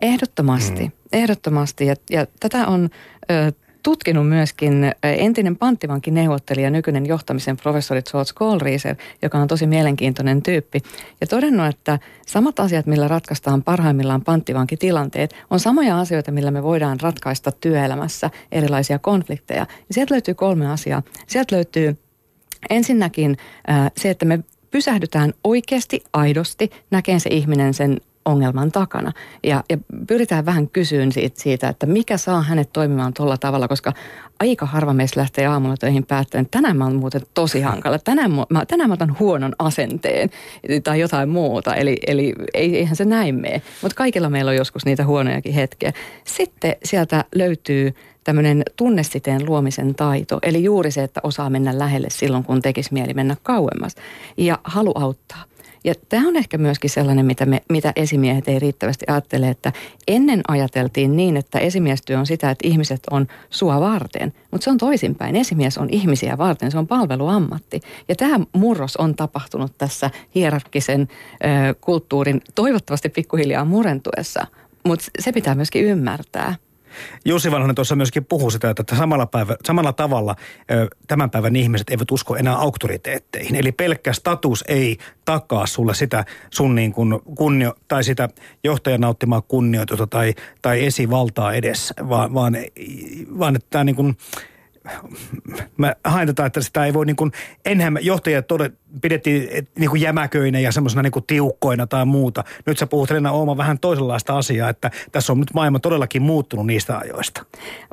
Ehdottomasti, 0.02 0.84
mm. 0.84 0.92
Ehdottomasti. 1.16 1.86
Ja, 1.86 1.96
ja 2.10 2.28
tätä 2.40 2.68
on 2.68 2.90
ö, 3.32 3.52
tutkinut 3.84 4.30
myöskin 4.30 4.92
entinen 5.04 5.58
panttivankin 5.58 6.14
neuvottelija, 6.14 6.70
nykyinen 6.70 7.06
johtamisen 7.06 7.58
professori 7.58 8.02
George 8.02 8.32
Kohlrieser, 8.36 8.96
joka 9.22 9.38
on 9.38 9.48
tosi 9.48 9.68
mielenkiintoinen 9.68 10.42
tyyppi. 10.44 10.80
Ja 11.22 11.28
todennut, 11.28 11.68
että 11.68 12.00
samat 12.28 12.60
asiat, 12.60 12.86
millä 12.86 13.08
ratkaistaan 13.08 13.64
parhaimmillaan 13.64 14.22
panttivankitilanteet, 14.22 15.36
on 15.50 15.60
samoja 15.60 16.00
asioita, 16.00 16.32
millä 16.32 16.52
me 16.52 16.64
voidaan 16.64 17.00
ratkaista 17.00 17.52
työelämässä 17.52 18.30
erilaisia 18.52 19.00
konflikteja. 19.00 19.60
Ja 19.60 19.94
sieltä 19.94 20.14
löytyy 20.14 20.34
kolme 20.34 20.72
asiaa. 20.72 21.04
Sieltä 21.28 21.56
löytyy 21.56 21.98
ensinnäkin 22.70 23.38
se, 23.98 24.10
että 24.10 24.26
me 24.26 24.40
pysähdytään 24.72 25.34
oikeasti, 25.44 26.04
aidosti, 26.14 26.72
näkeen 26.92 27.20
se 27.20 27.30
ihminen 27.30 27.74
sen 27.74 28.02
ongelman 28.26 28.72
takana. 28.72 29.12
Ja, 29.44 29.64
ja 29.70 29.78
pyritään 30.08 30.46
vähän 30.46 30.70
kysyyn 30.70 31.12
siitä, 31.12 31.42
siitä, 31.42 31.70
että 31.70 31.86
mikä 31.86 32.18
saa 32.18 32.42
hänet 32.42 32.74
toimimaan 32.74 33.14
tuolla 33.14 33.38
tavalla, 33.38 33.68
koska 33.68 33.94
aika 34.40 34.66
harva 34.66 34.94
meistä 34.94 35.20
lähtee 35.20 35.46
aamulla 35.46 35.78
töihin 35.78 36.06
päättämään, 36.06 36.46
että 36.46 36.58
tänään 36.58 36.78
mä 36.78 36.84
oon 36.84 36.96
muuten 36.96 37.22
tosi 37.34 37.62
hankala, 37.62 38.00
tänään 38.00 38.32
mä, 38.32 38.66
tänään 38.68 38.90
mä 38.90 38.94
otan 38.94 39.20
huonon 39.20 39.56
asenteen 39.60 40.30
tai 40.84 41.00
jotain 41.00 41.30
muuta. 41.30 41.76
Eli, 41.76 41.98
eli 42.08 42.34
eihän 42.54 42.96
se 42.96 43.06
näin 43.06 43.36
mene, 43.36 43.62
mutta 43.82 43.96
kaikilla 43.96 44.30
meillä 44.30 44.50
on 44.50 44.56
joskus 44.56 44.86
niitä 44.86 45.06
huonojakin 45.06 45.54
hetkiä. 45.54 45.94
Sitten 46.24 46.76
sieltä 46.84 47.26
löytyy 47.36 47.94
tämmöinen 48.24 48.64
tunnesiteen 48.76 49.46
luomisen 49.46 49.96
taito, 49.96 50.40
eli 50.44 50.64
juuri 50.64 50.92
se, 50.92 51.04
että 51.04 51.20
osaa 51.24 51.50
mennä 51.50 51.80
lähelle 51.80 52.10
silloin, 52.10 52.44
kun 52.44 52.62
tekisi 52.62 52.94
mieli 52.94 53.14
mennä 53.14 53.36
kauemmas 53.44 53.96
ja 54.38 54.60
halu 54.64 54.92
auttaa. 54.96 55.44
Ja 55.86 55.94
tämä 56.10 56.28
on 56.28 56.36
ehkä 56.36 56.58
myöskin 56.58 56.90
sellainen, 56.90 57.26
mitä, 57.26 57.46
me, 57.46 57.62
mitä 57.70 57.94
esimiehet 57.96 58.48
ei 58.48 58.60
riittävästi 58.60 59.06
ajattele, 59.08 59.50
että 59.50 59.74
ennen 60.08 60.42
ajateltiin 60.48 61.16
niin, 61.16 61.38
että 61.38 61.60
esimiestyö 61.60 62.20
on 62.20 62.26
sitä, 62.26 62.52
että 62.52 62.68
ihmiset 62.68 63.02
on 63.12 63.28
sua 63.50 63.80
varten, 63.80 64.34
mutta 64.52 64.64
se 64.64 64.70
on 64.70 64.78
toisinpäin. 64.78 65.36
Esimies 65.36 65.78
on 65.78 65.90
ihmisiä 65.90 66.38
varten, 66.38 66.72
se 66.72 66.78
on 66.78 66.88
palveluammatti. 66.88 67.82
Ja 68.10 68.16
tämä 68.16 68.40
murros 68.54 68.98
on 68.98 69.16
tapahtunut 69.16 69.78
tässä 69.78 70.10
hierarkkisen 70.36 71.02
ö, 71.02 71.76
kulttuurin 71.82 72.42
toivottavasti 72.56 73.10
pikkuhiljaa 73.10 73.66
murentuessa, 73.66 74.48
mutta 74.86 75.06
se 75.20 75.32
pitää 75.32 75.56
myöskin 75.56 75.86
ymmärtää. 75.86 76.56
Jussi 77.26 77.52
Vanhanen 77.52 77.76
tuossa 77.76 77.96
myöskin 77.96 78.26
puhuu 78.26 78.50
sitä, 78.50 78.70
että 78.70 78.96
samalla, 78.96 79.26
päivä, 79.26 79.56
samalla 79.66 79.94
tavalla 79.94 80.36
tämän 81.08 81.30
päivän 81.30 81.56
ihmiset 81.56 81.90
eivät 81.90 82.12
usko 82.12 82.36
enää 82.36 82.56
auktoriteetteihin. 82.56 83.56
Eli 83.56 83.72
pelkkä 83.72 84.14
status 84.14 84.64
ei 84.68 84.98
takaa 85.26 85.66
sulle 85.66 85.94
sitä 85.94 86.26
sun 86.50 86.76
niin 86.76 86.94
kuin 86.94 87.20
kunnio, 87.38 87.74
tai 87.88 88.04
sitä 88.04 88.30
johtajan 88.64 89.02
nauttimaa 89.02 89.42
kunnioitusta 89.42 90.08
tai, 90.08 90.34
tai 90.62 90.86
esivaltaa 90.86 91.54
edes, 91.54 91.94
vaan, 92.10 92.34
vaan, 92.34 92.58
vaan 93.40 93.56
että 93.56 93.68
tämä 93.70 93.84
niin 93.84 93.96
kuin, 93.96 94.18
mä 95.78 95.96
hain 96.04 96.28
tätä, 96.28 96.46
että 96.46 96.62
sitä 96.62 96.86
ei 96.86 96.94
voi 96.94 97.06
niin 97.06 97.16
kuin, 97.16 97.32
enhän 97.66 97.98
johtajia 98.02 98.42
tode, 98.42 98.72
pidettiin 99.02 99.68
niin 99.80 99.90
kuin 99.90 100.02
jämäköinä 100.02 100.60
ja 100.60 100.72
semmoisena 100.72 101.02
niin 101.02 101.12
kuin 101.12 101.26
tiukkoina 101.28 101.88
tai 101.88 102.06
muuta. 102.06 102.44
Nyt 102.66 102.78
sä 102.78 102.88
puhut 102.88 103.10
Helena 103.10 103.32
Ooma 103.32 103.58
vähän 103.58 103.80
toisenlaista 103.80 104.38
asiaa, 104.38 104.70
että 104.70 104.92
tässä 105.12 105.34
on 105.34 105.40
nyt 105.40 105.54
maailma 105.54 105.80
todellakin 105.80 106.22
muuttunut 106.22 106.66
niistä 106.66 106.98
ajoista. 106.98 107.46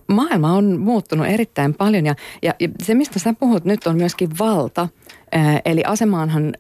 Maailma 0.09 0.52
on 0.52 0.81
muuttunut 0.81 1.26
erittäin 1.26 1.74
paljon 1.74 2.07
ja, 2.07 2.14
ja, 2.42 2.55
ja 2.61 2.68
se, 2.83 2.94
mistä 2.94 3.18
sä 3.18 3.35
puhut 3.40 3.64
nyt 3.64 3.87
on 3.87 3.96
myöskin 3.96 4.31
valta. 4.38 4.88
Eli 5.64 5.83
asemaanhan 5.85 6.52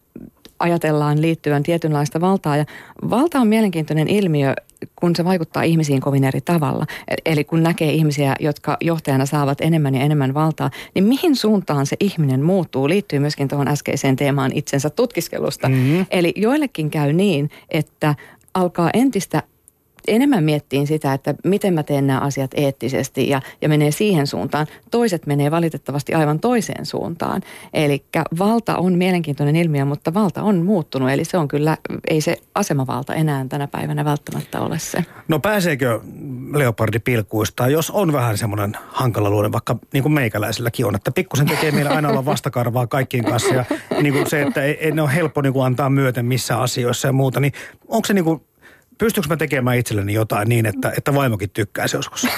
ajatellaan 0.62 1.22
liittyvän 1.22 1.62
tietynlaista 1.62 2.20
valtaa. 2.20 2.56
Ja 2.56 2.64
valta 3.10 3.40
on 3.40 3.46
mielenkiintoinen 3.46 4.08
ilmiö, 4.08 4.54
kun 4.96 5.16
se 5.16 5.24
vaikuttaa 5.24 5.62
ihmisiin 5.62 6.00
kovin 6.00 6.24
eri 6.24 6.40
tavalla. 6.40 6.86
E- 7.08 7.14
eli 7.24 7.44
kun 7.44 7.62
näkee 7.62 7.92
ihmisiä, 7.92 8.36
jotka 8.40 8.76
johtajana 8.80 9.26
saavat 9.26 9.60
enemmän 9.60 9.94
ja 9.94 10.00
enemmän 10.00 10.34
valtaa, 10.34 10.70
niin 10.94 11.04
mihin 11.04 11.36
suuntaan 11.36 11.86
se 11.86 11.96
ihminen 12.00 12.42
muuttuu, 12.42 12.88
liittyy 12.88 13.18
myöskin 13.18 13.48
tuohon 13.48 13.68
äskeiseen 13.68 14.16
teemaan 14.16 14.52
itsensä 14.54 14.90
tutkiskelusta. 14.90 15.68
Mm-hmm. 15.68 16.06
Eli 16.10 16.32
joillekin 16.36 16.90
käy 16.90 17.12
niin, 17.12 17.50
että 17.68 18.14
alkaa 18.54 18.90
entistä 18.94 19.42
enemmän 20.08 20.44
miettiin 20.44 20.86
sitä, 20.86 21.12
että 21.12 21.34
miten 21.44 21.74
mä 21.74 21.82
teen 21.82 22.06
nämä 22.06 22.20
asiat 22.20 22.50
eettisesti 22.54 23.28
ja, 23.28 23.40
ja 23.60 23.68
menee 23.68 23.90
siihen 23.90 24.26
suuntaan. 24.26 24.66
Toiset 24.90 25.26
menee 25.26 25.50
valitettavasti 25.50 26.14
aivan 26.14 26.40
toiseen 26.40 26.86
suuntaan. 26.86 27.42
Eli 27.74 28.04
valta 28.38 28.76
on 28.76 28.98
mielenkiintoinen 28.98 29.56
ilmiö, 29.56 29.84
mutta 29.84 30.14
valta 30.14 30.42
on 30.42 30.56
muuttunut. 30.56 31.10
Eli 31.10 31.24
se 31.24 31.38
on 31.38 31.48
kyllä, 31.48 31.76
ei 32.10 32.20
se 32.20 32.36
asemavalta 32.54 33.14
enää 33.14 33.46
tänä 33.48 33.68
päivänä 33.68 34.04
välttämättä 34.04 34.60
ole 34.60 34.78
se. 34.78 35.04
No 35.28 35.38
pääseekö 35.38 36.00
leopardi 36.54 36.98
pilkuista, 36.98 37.68
jos 37.68 37.90
on 37.90 38.12
vähän 38.12 38.38
semmoinen 38.38 38.76
hankala 38.88 39.30
luonne, 39.30 39.52
vaikka 39.52 39.76
niin 39.92 40.02
kuin 40.02 40.12
meikäläisilläkin 40.12 40.86
on, 40.86 40.94
että 40.94 41.10
pikkusen 41.10 41.46
tekee 41.46 41.70
meillä 41.70 41.90
aina 41.90 42.08
olla 42.08 42.24
vastakarvaa 42.24 42.86
kaikkien 42.86 43.24
kanssa 43.24 43.54
ja 43.54 43.64
niin 44.02 44.14
kuin 44.14 44.30
se, 44.30 44.42
että 44.42 44.62
ei, 44.62 44.78
ei 44.80 44.92
ne 44.92 45.02
ole 45.02 45.14
helppo 45.14 45.42
niin 45.42 45.52
kuin 45.52 45.66
antaa 45.66 45.90
myöten 45.90 46.26
missä 46.26 46.58
asioissa 46.58 47.08
ja 47.08 47.12
muuta, 47.12 47.40
niin 47.40 47.52
onko 47.88 48.06
se 48.06 48.14
niin 48.14 48.24
kuin 48.24 48.40
pystyykö 49.02 49.28
mä 49.28 49.36
tekemään 49.36 49.78
itselleni 49.78 50.12
jotain 50.12 50.48
niin, 50.48 50.66
että, 50.66 50.92
että 50.96 51.14
vaimokin 51.14 51.50
tykkäisi 51.50 51.96
joskus? 51.96 52.26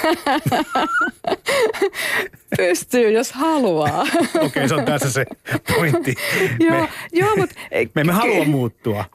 Pystyy, 2.57 3.11
jos 3.11 3.31
haluaa. 3.31 4.01
Okei, 4.01 4.45
okay, 4.45 4.67
se 4.67 4.75
on 4.75 4.85
tässä 4.85 5.11
se 5.11 5.25
pointti. 5.75 6.15
joo, 6.59 6.81
me, 6.81 6.87
joo, 7.13 7.35
mutta... 7.35 7.55
Me 7.95 8.01
emme 8.01 8.13
halua 8.13 8.45
muuttua. 8.45 9.05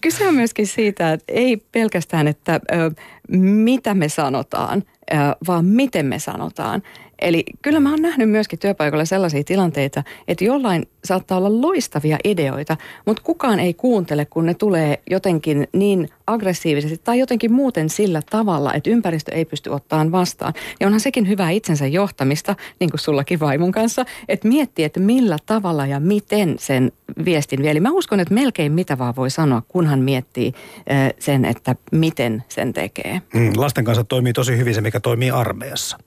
Kyse 0.00 0.28
on 0.28 0.34
myöskin 0.34 0.66
siitä, 0.66 1.12
että 1.12 1.24
ei 1.28 1.56
pelkästään, 1.72 2.28
että 2.28 2.60
ö, 2.72 2.90
mitä 3.38 3.94
me 3.94 4.08
sanotaan, 4.08 4.82
ö, 5.12 5.14
vaan 5.46 5.64
miten 5.64 6.06
me 6.06 6.18
sanotaan. 6.18 6.82
Eli 7.22 7.44
kyllä 7.62 7.80
mä 7.80 7.90
oon 7.90 8.02
nähnyt 8.02 8.30
myöskin 8.30 8.58
työpaikalla 8.58 9.04
sellaisia 9.04 9.44
tilanteita, 9.44 10.02
että 10.28 10.44
jollain 10.44 10.86
saattaa 11.04 11.38
olla 11.38 11.60
loistavia 11.62 12.18
ideoita, 12.24 12.76
mutta 13.06 13.22
kukaan 13.22 13.60
ei 13.60 13.74
kuuntele, 13.74 14.24
kun 14.24 14.46
ne 14.46 14.54
tulee 14.54 15.02
jotenkin 15.10 15.68
niin 15.72 16.08
aggressiivisesti 16.26 17.00
tai 17.04 17.18
jotenkin 17.18 17.52
muuten 17.52 17.90
sillä 17.90 18.22
tavalla, 18.30 18.74
että 18.74 18.90
ympäristö 18.90 19.32
ei 19.32 19.44
pysty 19.44 19.70
ottamaan 19.70 20.12
vastaan. 20.12 20.52
Ja 20.80 20.86
onhan 20.86 21.00
sekin 21.00 21.28
hyvää 21.28 21.50
itsensä 21.50 21.86
johtamista, 21.86 22.56
niin 22.80 22.90
kuin 22.90 23.00
sullakin 23.00 23.40
vaimon 23.40 23.72
kanssa, 23.72 24.04
että 24.28 24.48
miettiä, 24.48 24.86
että 24.86 25.00
millä 25.00 25.36
tavalla 25.46 25.86
ja 25.86 26.00
miten 26.00 26.56
sen 26.58 26.92
viestin 27.24 27.62
vie. 27.62 27.70
Eli 27.70 27.80
mä 27.80 27.90
uskon, 27.90 28.20
että 28.20 28.34
melkein 28.34 28.72
mitä 28.72 28.98
vaan 28.98 29.16
voi 29.16 29.30
sanoa, 29.30 29.62
kunhan 29.68 29.98
miettii 29.98 30.52
sen, 31.18 31.44
että 31.44 31.76
miten 31.92 32.44
sen 32.48 32.72
tekee. 32.72 33.22
Mm, 33.34 33.52
lasten 33.56 33.84
kanssa 33.84 34.04
toimii 34.04 34.32
tosi 34.32 34.56
hyvin 34.56 34.74
se, 34.74 34.80
mikä 34.80 35.00
toimii 35.00 35.30
armeijassa. 35.30 35.98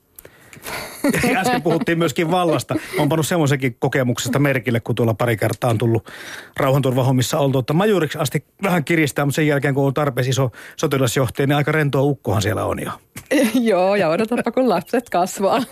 Äsken 1.38 1.62
puhuttiin 1.62 1.98
myöskin 1.98 2.32
vallasta. 2.32 2.76
Olen 2.98 3.10
pannut 3.10 3.28
semmoisenkin 3.28 3.76
kokemuksesta 3.80 4.40
merkille, 4.40 4.80
kun 4.80 4.96
tuolla 4.96 5.14
pari 5.14 5.38
kertaa 5.38 5.70
on 5.70 5.78
tullut 5.78 6.10
rauhanturvahommissa 6.58 7.40
oltu, 7.40 7.60
että 7.60 7.74
majuriksi 7.74 8.18
asti 8.18 8.46
vähän 8.64 8.84
kiristää, 8.84 9.26
mutta 9.26 9.36
sen 9.36 9.48
jälkeen 9.48 9.74
kun 9.74 9.88
on 9.88 9.94
tarpeeksi 9.94 10.30
iso 10.30 10.52
sotilasjohtaja, 10.78 11.48
niin 11.48 11.56
aika 11.56 11.72
rentoa 11.72 12.02
ukkohan 12.02 12.42
siellä 12.42 12.66
on 12.66 12.84
jo. 12.84 12.92
Joo, 13.72 13.96
ja 13.96 14.10
odotapa 14.10 14.52
kun 14.52 14.70
lapset 14.70 15.10
kasvaa. 15.10 15.64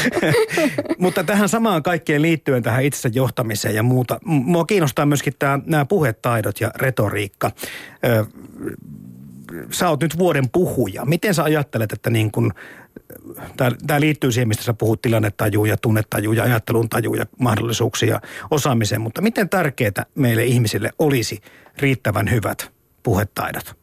mutta 0.98 1.24
tähän 1.24 1.48
samaan 1.48 1.82
kaikkeen 1.82 2.22
liittyen 2.22 2.62
tähän 2.62 2.84
itsensä 2.84 3.10
johtamiseen 3.12 3.74
ja 3.74 3.82
muuta. 3.82 4.20
Mua 4.24 4.64
kiinnostaa 4.64 5.06
myöskin 5.06 5.34
tämä, 5.38 5.58
nämä 5.66 5.84
puhetaidot 5.84 6.60
ja 6.60 6.70
retoriikka 6.76 7.50
sä 9.70 9.88
oot 9.88 10.02
nyt 10.02 10.18
vuoden 10.18 10.50
puhuja. 10.50 11.04
Miten 11.04 11.34
sä 11.34 11.44
ajattelet, 11.44 11.92
että 11.92 12.10
niin 12.10 12.32
kun, 12.32 12.52
tämä 13.86 14.00
liittyy 14.00 14.32
siihen, 14.32 14.48
mistä 14.48 14.64
sä 14.64 14.74
puhut 14.74 15.02
tilannetajuun 15.02 15.68
ja 15.68 15.76
tunnetajuun 15.76 16.36
ja 16.36 16.42
ajattelun 16.42 16.88
tajuun 16.88 17.18
ja 17.18 17.26
mahdollisuuksia 17.38 18.08
ja 18.08 18.20
osaamiseen, 18.50 19.00
mutta 19.00 19.22
miten 19.22 19.48
tärkeää 19.48 20.06
meille 20.14 20.44
ihmisille 20.44 20.90
olisi 20.98 21.40
riittävän 21.78 22.30
hyvät 22.30 22.70
puhetaidot? 23.02 23.80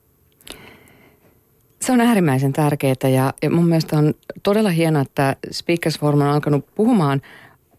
Se 1.81 1.91
on 1.91 2.01
äärimmäisen 2.01 2.53
tärkeää 2.53 3.09
ja, 3.13 3.33
mun 3.49 3.67
mielestä 3.67 3.97
on 3.97 4.13
todella 4.43 4.69
hienoa, 4.69 5.01
että 5.01 5.35
Speakers 5.51 5.99
Forum 5.99 6.21
on 6.21 6.27
alkanut 6.27 6.75
puhumaan– 6.75 7.21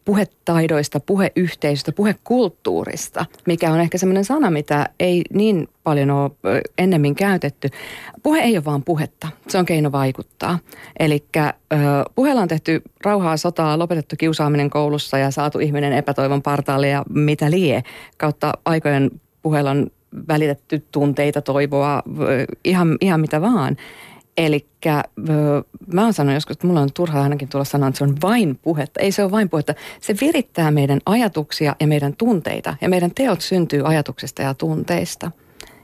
puhetaidoista, 0.09 1.01
puheyhteisöstä, 1.01 1.93
puhekulttuurista, 1.93 3.25
mikä 3.47 3.73
on 3.73 3.81
ehkä 3.81 3.99
semmoinen 3.99 4.25
sana, 4.25 4.51
mitä 4.51 4.89
ei 5.01 5.23
niin 5.33 5.69
paljon 5.85 6.11
ole 6.11 6.31
ennemmin 6.79 7.15
käytetty. 7.15 7.69
Puhe 8.23 8.39
ei 8.39 8.57
ole 8.57 8.65
vaan 8.65 8.85
puhetta, 8.85 9.29
se 9.49 9.59
on 9.59 9.65
keino 9.65 9.93
vaikuttaa. 9.93 10.59
Eli 10.99 11.25
puheella 12.15 12.43
on 12.43 12.49
tehty 12.49 12.83
rauhaa, 13.05 13.37
sotaa, 13.37 13.79
lopetettu 13.79 14.17
kiusaaminen 14.19 14.71
koulussa 14.71 15.19
ja 15.19 15.31
saatu 15.31 15.59
ihminen 15.59 15.93
epätoivon 15.93 16.43
partaalle 16.43 16.89
ja 16.89 17.05
mitä 17.15 17.51
lie. 17.51 17.83
Kautta 18.17 18.53
aikojen 18.65 19.11
puheella 19.43 19.71
on 19.71 19.87
välitetty 20.29 20.87
tunteita, 20.93 21.43
toivoa, 21.43 22.03
ihan, 22.65 22.97
ihan 23.01 23.21
mitä 23.21 23.41
vaan. 23.41 23.77
Eli 24.39 24.67
mä 25.93 26.05
oon 26.05 26.13
sanonut 26.13 26.37
joskus, 26.37 26.57
että 26.57 26.67
mulla 26.67 26.81
on 26.81 26.93
turha 26.95 27.23
ainakin 27.23 27.49
tulla 27.49 27.65
sanoa, 27.65 27.89
että 27.89 27.99
se 27.99 28.05
on 28.05 28.17
vain 28.23 28.59
puhetta. 28.63 29.01
Ei 29.01 29.13
se 29.13 29.23
ole 29.23 29.31
vain 29.31 29.49
puhetta. 29.49 29.75
Se 30.01 30.15
virittää 30.21 30.71
meidän 30.71 31.01
ajatuksia 31.07 31.77
ja 31.81 31.87
meidän 31.87 32.17
tunteita. 32.17 32.77
Ja 32.81 32.89
meidän 32.89 33.11
teot 33.15 33.41
syntyy 33.41 33.89
ajatuksista 33.89 34.43
ja 34.43 34.55
tunteista. 34.55 35.31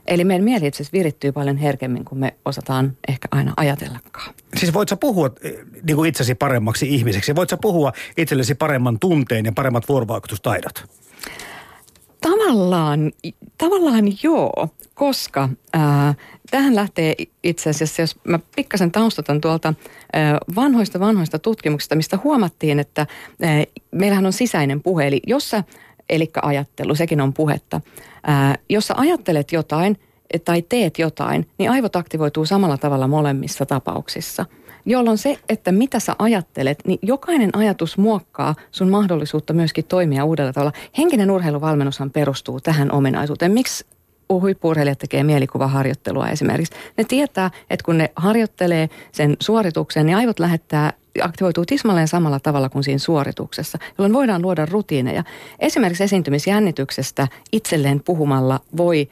Eli 0.07 0.23
meidän 0.23 0.43
mieli 0.43 0.67
itse 0.67 0.83
virittyy 0.93 1.31
paljon 1.31 1.57
herkemmin 1.57 2.05
kuin 2.05 2.19
me 2.19 2.35
osataan 2.45 2.97
ehkä 3.07 3.27
aina 3.31 3.53
ajatellakaan. 3.57 4.33
Siis 4.57 4.73
voit 4.73 4.89
sä 4.89 4.97
puhua 4.97 5.29
eh, 5.41 5.53
niin 5.83 5.95
kuin 5.95 6.09
itsesi 6.09 6.35
paremmaksi 6.35 6.95
ihmiseksi? 6.95 7.35
Voit 7.35 7.49
sä 7.49 7.57
puhua 7.57 7.91
itsellesi 8.17 8.55
paremman 8.55 8.99
tunteen 8.99 9.45
ja 9.45 9.51
paremmat 9.51 9.89
vuorovaikutustaidot? 9.89 10.85
Tavallaan, 12.21 13.11
tavallaan 13.57 14.05
joo, 14.23 14.69
koska 14.93 15.49
ää, 15.73 16.13
tähän 16.55 16.75
lähtee 16.75 17.15
itse 17.43 17.69
asiassa, 17.69 18.01
jos 18.01 18.15
mä 18.23 18.39
pikkasen 18.55 18.91
taustatan 18.91 19.41
tuolta 19.41 19.73
vanhoista 20.55 20.99
vanhoista 20.99 21.39
tutkimuksista, 21.39 21.95
mistä 21.95 22.19
huomattiin, 22.23 22.79
että 22.79 23.07
meillähän 23.91 24.25
on 24.25 24.33
sisäinen 24.33 24.83
puhe, 24.83 25.07
eli 25.07 25.21
jossa, 25.27 25.63
eli 26.09 26.31
ajattelu, 26.41 26.95
sekin 26.95 27.21
on 27.21 27.33
puhetta. 27.33 27.81
Jos 28.69 28.87
sä 28.87 28.93
ajattelet 28.97 29.51
jotain 29.51 29.97
tai 30.45 30.61
teet 30.61 30.99
jotain, 30.99 31.47
niin 31.57 31.71
aivot 31.71 31.95
aktivoituu 31.95 32.45
samalla 32.45 32.77
tavalla 32.77 33.07
molemmissa 33.07 33.65
tapauksissa– 33.65 34.45
jolloin 34.85 35.17
se, 35.17 35.37
että 35.49 35.71
mitä 35.71 35.99
sä 35.99 36.15
ajattelet, 36.19 36.79
niin 36.87 36.99
jokainen 37.01 37.49
ajatus 37.53 37.97
muokkaa 37.97 38.55
sun 38.71 38.89
mahdollisuutta 38.89 39.53
myöskin 39.53 39.85
toimia 39.85 40.25
uudella 40.25 40.53
tavalla. 40.53 40.73
Henkinen 40.97 41.31
urheiluvalmennushan 41.31 42.11
perustuu 42.11 42.59
tähän 42.61 42.91
ominaisuuteen. 42.91 43.51
Miksi 43.51 43.85
huippuurheilijat 44.29 44.99
tekee 44.99 45.23
mielikuvaharjoittelua 45.23 46.29
esimerkiksi. 46.29 46.73
Ne 46.97 47.03
tietää, 47.03 47.51
että 47.69 47.83
kun 47.85 47.97
ne 47.97 48.11
harjoittelee 48.15 48.89
sen 49.11 49.37
suorituksen, 49.39 50.05
niin 50.05 50.17
aivot 50.17 50.39
lähettää 50.39 50.93
aktivoituu 51.21 51.65
tismalleen 51.65 52.07
samalla 52.07 52.39
tavalla 52.39 52.69
kuin 52.69 52.83
siinä 52.83 52.99
suorituksessa, 52.99 53.77
jolloin 53.97 54.13
voidaan 54.13 54.41
luoda 54.41 54.65
rutiineja. 54.65 55.23
Esimerkiksi 55.59 56.03
esiintymisjännityksestä 56.03 57.27
itselleen 57.51 58.01
puhumalla 58.05 58.59
voi, 58.77 59.09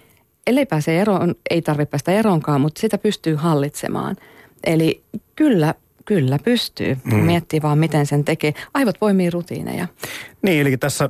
ellei 0.48 0.66
pääse 0.66 1.02
eroon, 1.02 1.36
ei 1.50 1.62
tarvitse 1.62 1.90
päästä 1.90 2.12
eroonkaan, 2.12 2.62
mutta 2.62 2.82
sitä 2.82 2.98
pystyy 2.98 3.36
hallitsemaan– 3.36 4.16
Eli 4.64 5.04
kyllä, 5.36 5.76
kyllä 6.06 6.40
pystyy. 6.44 6.98
Mm. 7.04 7.16
Miettii 7.16 7.62
vaan, 7.62 7.78
miten 7.78 8.06
sen 8.06 8.26
tekee. 8.26 8.54
Aivot 8.74 9.00
poimii 9.00 9.30
rutiineja. 9.30 9.88
Niin, 10.42 10.62
eli 10.62 10.78
tässä 10.78 11.10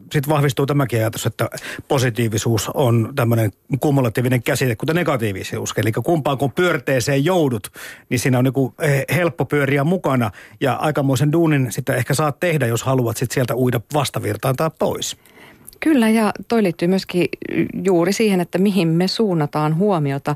sitten 0.00 0.34
vahvistuu 0.34 0.66
tämäkin 0.66 0.98
ajatus, 0.98 1.26
että 1.26 1.48
positiivisuus 1.88 2.70
on 2.74 3.12
tämmöinen 3.16 3.50
kumulatiivinen 3.80 4.42
käsite, 4.42 4.76
kuten 4.76 4.96
negatiivisuus. 4.96 5.74
Eli 5.76 5.92
kumpaan 5.92 6.38
kun 6.38 6.52
pyörteeseen 6.52 7.24
joudut, 7.24 7.72
niin 8.08 8.18
siinä 8.18 8.38
on 8.38 8.44
niin 8.44 9.06
helppo 9.14 9.44
pyöriä 9.44 9.84
mukana. 9.84 10.30
Ja 10.60 10.74
aikamoisen 10.74 11.32
duunin 11.32 11.72
sitä 11.72 11.94
ehkä 11.94 12.14
saat 12.14 12.40
tehdä, 12.40 12.66
jos 12.66 12.82
haluat 12.82 13.16
sit 13.16 13.30
sieltä 13.30 13.56
uida 13.56 13.80
vastavirtaan 13.94 14.56
tai 14.56 14.70
pois. 14.78 15.16
Kyllä, 15.80 16.08
ja 16.08 16.32
toi 16.48 16.62
liittyy 16.62 16.88
myöskin 16.88 17.28
juuri 17.84 18.12
siihen, 18.12 18.40
että 18.40 18.58
mihin 18.58 18.88
me 18.88 19.08
suunnataan 19.08 19.76
huomiota 19.76 20.34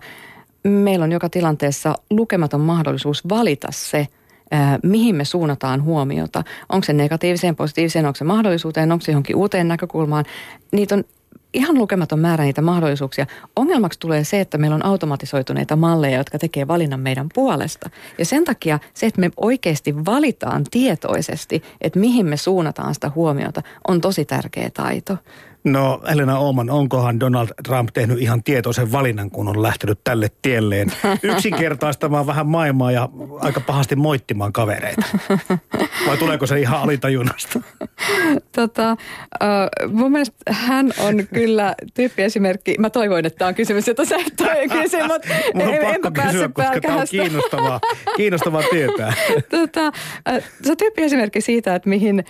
meillä 0.65 1.05
on 1.05 1.13
joka 1.13 1.29
tilanteessa 1.29 1.95
lukematon 2.11 2.61
mahdollisuus 2.61 3.29
valita 3.29 3.69
se, 3.71 4.07
mihin 4.83 5.17
me 5.17 5.25
suunnataan 5.25 5.83
huomiota. 5.83 6.45
Onko 6.69 6.85
se 6.85 6.93
negatiiviseen, 6.93 7.57
positiiviseen, 7.57 8.07
onko 8.07 8.17
se 8.17 8.25
mahdollisuuteen, 8.25 8.93
onko 8.93 9.05
se 9.05 9.13
johonkin 9.13 9.37
uuteen 9.37 9.69
näkökulmaan. 9.69 10.25
Niitä 10.73 10.95
on 10.95 11.05
ihan 11.55 11.79
lukematon 11.79 12.19
määrä 12.19 12.45
niitä 12.45 12.63
mahdollisuuksia. 12.63 13.27
Ongelmaksi 13.57 14.01
tulee 14.01 14.25
se, 14.25 14.41
että 14.41 14.59
meillä 14.59 14.75
on 14.75 14.85
automatisoituneita 14.85 15.77
malleja, 15.77 16.19
jotka 16.19 16.39
tekee 16.39 16.69
valinnan 16.69 17.01
meidän 17.01 17.29
puolesta. 17.35 17.91
Ja 18.19 18.25
sen 18.25 18.45
takia 18.45 18.79
se, 18.95 19.07
että 19.07 19.21
me 19.21 19.31
oikeasti 19.37 20.05
valitaan 20.05 20.65
tietoisesti, 20.71 21.63
että 21.81 21.99
mihin 21.99 22.27
me 22.27 22.37
suunnataan 22.37 22.95
sitä 22.95 23.11
huomiota, 23.15 23.63
on 23.89 24.01
tosi 24.01 24.25
tärkeä 24.25 24.71
taito. 24.71 25.17
No 25.65 26.01
Elena 26.13 26.39
Oman, 26.39 26.71
onkohan 26.71 27.21
Donald 27.21 27.49
Trump 27.67 27.89
tehnyt 27.95 28.19
ihan 28.19 28.43
tietoisen 28.43 28.93
valinnan, 28.93 29.31
kun 29.31 29.49
on 29.49 29.63
lähtenyt 29.63 29.99
tälle 30.05 30.29
tielleen 30.43 30.93
yksinkertaistamaan 31.23 32.27
vähän 32.27 32.47
maailmaa 32.47 32.93
ja 32.93 33.09
aika 33.41 33.61
pahasti 33.61 33.97
moittimaan 33.97 34.53
kavereita? 34.53 35.07
Vai 36.07 36.17
tuleeko 36.17 36.47
se 36.47 36.61
ihan 36.61 36.81
alitajunnasta? 36.81 37.61
Tota, 38.53 38.93
uh, 38.93 39.93
mun 39.93 40.13
mielestä 40.13 40.37
hän 40.51 40.93
on 40.99 41.27
kyllä 41.35 41.75
tyyppiesimerkki. 41.95 42.75
Mä 42.79 42.91
toivoin, 42.91 43.27
että 43.27 43.39
tämä 43.39 43.49
on 43.49 43.55
kysymys, 43.55 43.89
jota 43.89 44.05
sä 44.05 44.17
et 44.17 44.33
toi 44.37 44.69
kysyä, 44.69 45.07
mutta 45.07 45.29
Mun 45.55 45.69
on 45.69 45.75
en, 45.75 46.01
pakko 46.03 46.23
kysyä, 46.23 46.49
koska 46.49 46.81
tämä 46.81 46.97
on 46.97 47.07
kiinnostavaa, 47.11 47.81
kiinnostavaa 48.17 48.63
tietää. 48.71 49.13
tota, 49.51 49.87
uh, 49.87 50.43
se 50.63 50.71
on 50.71 50.77
tyyppiesimerkki 50.77 51.41
siitä, 51.41 51.75
että 51.75 51.89
mihin 51.89 52.25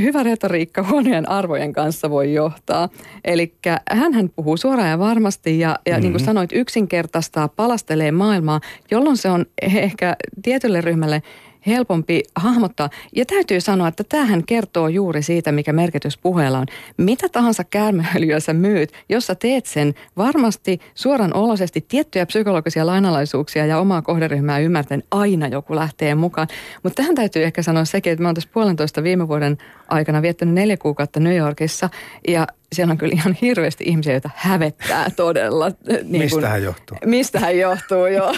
hyvä 0.00 0.22
retoriikka 0.22 0.82
huonojen 0.82 1.28
arvojen 1.28 1.72
kanssa 1.72 2.10
voi 2.10 2.34
johtaa. 2.34 2.88
Eli 3.24 3.54
hän 3.90 4.30
puhuu 4.36 4.56
suoraan 4.56 4.90
ja 4.90 4.98
varmasti 4.98 5.58
ja, 5.58 5.68
ja 5.68 5.92
mm-hmm. 5.92 6.02
niin 6.02 6.12
kuin 6.12 6.24
sanoit, 6.24 6.50
yksinkertaistaa, 6.52 7.48
palastelee 7.48 8.12
maailmaa, 8.12 8.60
jolloin 8.90 9.16
se 9.16 9.30
on 9.30 9.46
ehkä 9.62 10.16
tietylle 10.42 10.80
ryhmälle– 10.80 11.22
helpompi 11.66 12.22
hahmottaa. 12.36 12.90
Ja 13.16 13.26
täytyy 13.26 13.60
sanoa, 13.60 13.88
että 13.88 14.04
tämähän 14.04 14.44
kertoo 14.46 14.88
juuri 14.88 15.22
siitä, 15.22 15.52
mikä 15.52 15.72
merkitys 15.72 16.18
puheella 16.18 16.58
on. 16.58 16.66
Mitä 16.96 17.28
tahansa 17.28 17.64
käärmeöljyä 17.64 18.40
sä 18.40 18.52
myyt, 18.52 18.92
jos 19.08 19.26
sä 19.26 19.34
teet 19.34 19.66
sen 19.66 19.94
varmasti 20.16 20.80
suoran 20.94 21.34
oloisesti 21.34 21.84
tiettyjä 21.88 22.26
psykologisia 22.26 22.86
lainalaisuuksia 22.86 23.66
ja 23.66 23.78
omaa 23.78 24.02
kohderyhmää 24.02 24.58
ymmärtäen 24.58 25.02
aina 25.10 25.46
joku 25.46 25.74
lähtee 25.74 26.14
mukaan. 26.14 26.48
Mutta 26.82 27.02
tähän 27.02 27.14
täytyy 27.14 27.44
ehkä 27.44 27.62
sanoa 27.62 27.84
sekin, 27.84 28.12
että 28.12 28.22
mä 28.22 28.28
oon 28.28 28.34
tässä 28.34 28.50
puolentoista 28.52 29.02
viime 29.02 29.28
vuoden 29.28 29.58
aikana 29.90 30.22
viettänyt 30.22 30.54
neljä 30.54 30.76
kuukautta 30.76 31.20
New 31.20 31.36
Yorkissa 31.36 31.90
ja 32.28 32.46
siellä 32.72 32.92
on 32.92 32.98
kyllä 32.98 33.12
ihan 33.12 33.36
hirveästi 33.42 33.84
ihmisiä, 33.84 34.12
joita 34.12 34.30
hävettää 34.34 35.10
todella. 35.16 35.70
Niin 36.04 36.22
mistähän 36.22 36.62
johtuu? 36.62 36.96
Mistähän 37.04 37.58
johtuu, 37.58 38.06
joo. 38.06 38.34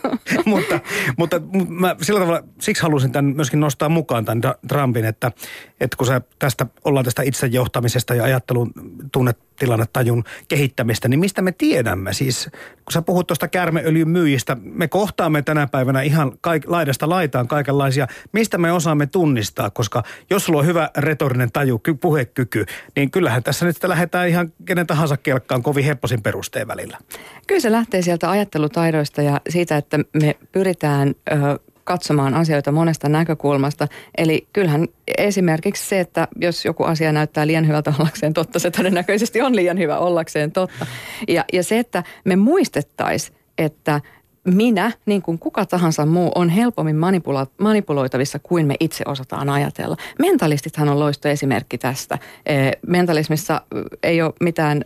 mutta 0.46 0.80
mutta 1.16 1.40
mä 1.68 1.96
sillä 2.02 2.20
tavalla, 2.20 2.42
siksi 2.60 2.82
halusin 2.82 3.12
tämän 3.12 3.36
myöskin 3.36 3.60
nostaa 3.60 3.88
mukaan 3.88 4.24
tämän 4.24 4.40
Trumpin, 4.68 5.04
että, 5.04 5.32
että 5.80 5.96
kun 5.96 6.06
sä 6.06 6.20
tästä, 6.38 6.66
ollaan 6.84 7.04
tästä 7.04 7.22
itsejohtamisesta 7.22 8.14
ja 8.14 8.24
ajattelun 8.24 8.72
tunnetilannettajun 9.12 10.24
kehittämistä, 10.48 11.08
niin 11.08 11.20
mistä 11.20 11.42
me 11.42 11.52
tiedämme? 11.52 12.12
Siis 12.12 12.50
kun 12.54 12.92
sä 12.92 13.02
puhut 13.02 13.26
tuosta 13.26 13.48
kärmeöljyn 13.48 14.08
myyjistä, 14.08 14.56
me 14.60 14.88
kohtaamme 14.88 15.42
tänä 15.42 15.66
päivänä 15.66 16.02
ihan 16.02 16.32
kaik, 16.40 16.62
laidasta 16.66 17.08
laitaan 17.08 17.48
kaikenlaisia. 17.48 18.06
Mistä 18.32 18.58
me 18.58 18.72
osaamme 18.72 19.06
tunnistaa? 19.06 19.70
Koska 19.70 20.02
jos 20.30 20.44
sulla 20.44 20.58
on 20.58 20.66
hyvä 20.66 20.90
retorinen 20.96 21.52
taju, 21.52 21.78
ky, 21.78 21.94
puhekyky, 21.94 22.66
niin 22.96 23.10
kyllähän 23.10 23.42
tässä 23.42 23.66
nyt 23.66 23.84
lähdetään 23.84 24.28
ihan 24.28 24.52
kenen 24.64 24.86
tahansa 24.86 25.16
kelkkaan 25.16 25.62
kovin 25.62 25.84
hepposin 25.84 26.22
perusteen 26.22 26.68
välillä. 26.68 26.98
Kyllä 27.46 27.60
se 27.60 27.72
lähtee 27.72 28.02
sieltä 28.02 28.30
ajattelutaidoista 28.30 29.22
ja 29.22 29.40
siitä, 29.48 29.76
että 29.76 29.98
me 30.12 30.36
pyritään... 30.52 31.14
Ö, 31.32 31.58
katsomaan 31.84 32.34
asioita 32.34 32.72
monesta 32.72 33.08
näkökulmasta. 33.08 33.88
Eli 34.18 34.46
kyllähän 34.52 34.88
esimerkiksi 35.18 35.88
se, 35.88 36.00
että 36.00 36.28
jos 36.36 36.64
joku 36.64 36.84
asia 36.84 37.12
näyttää 37.12 37.46
liian 37.46 37.66
hyvältä 37.66 37.92
ollakseen 37.98 38.32
totta, 38.32 38.58
se 38.58 38.70
todennäköisesti 38.70 39.40
on 39.40 39.56
liian 39.56 39.78
hyvä 39.78 39.98
ollakseen 39.98 40.52
totta. 40.52 40.86
Ja, 41.28 41.44
ja 41.52 41.62
se, 41.62 41.78
että 41.78 42.02
me 42.24 42.36
muistettaisiin, 42.36 43.38
että 43.58 44.00
minä, 44.44 44.92
niin 45.06 45.22
kuin 45.22 45.38
kuka 45.38 45.66
tahansa 45.66 46.06
muu, 46.06 46.32
on 46.34 46.48
helpommin 46.48 46.96
manipula- 46.96 47.46
manipuloitavissa 47.58 48.38
kuin 48.38 48.66
me 48.66 48.76
itse 48.80 49.04
osataan 49.06 49.50
ajatella. 49.50 49.96
Mentalistithan 50.18 50.88
on 50.88 50.98
loistoesimerkki 50.98 51.78
tästä. 51.78 52.18
E, 52.46 52.70
mentalismissa 52.86 53.60
ei 54.02 54.22
ole 54.22 54.32
mitään 54.40 54.84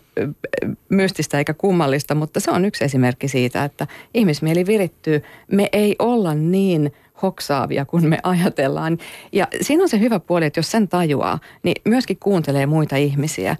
mystistä 0.89 1.37
eikä 1.37 1.53
kummallista, 1.53 2.15
mutta 2.15 2.39
se 2.39 2.51
on 2.51 2.65
yksi 2.65 2.83
esimerkki 2.83 3.27
siitä, 3.27 3.63
että 3.63 3.87
ihmismieli 4.13 4.65
virittyy. 4.65 5.23
Me 5.51 5.69
ei 5.71 5.95
olla 5.99 6.33
niin 6.33 6.93
hoksaavia, 7.21 7.85
kun 7.85 8.05
me 8.05 8.17
ajatellaan. 8.23 8.97
Ja 9.31 9.47
siinä 9.61 9.83
on 9.83 9.89
se 9.89 9.99
hyvä 9.99 10.19
puoli, 10.19 10.45
että 10.45 10.59
jos 10.59 10.71
sen 10.71 10.87
tajuaa, 10.87 11.39
niin 11.63 11.81
myöskin 11.85 12.17
kuuntelee 12.19 12.65
muita 12.65 12.95
ihmisiä. 12.95 13.55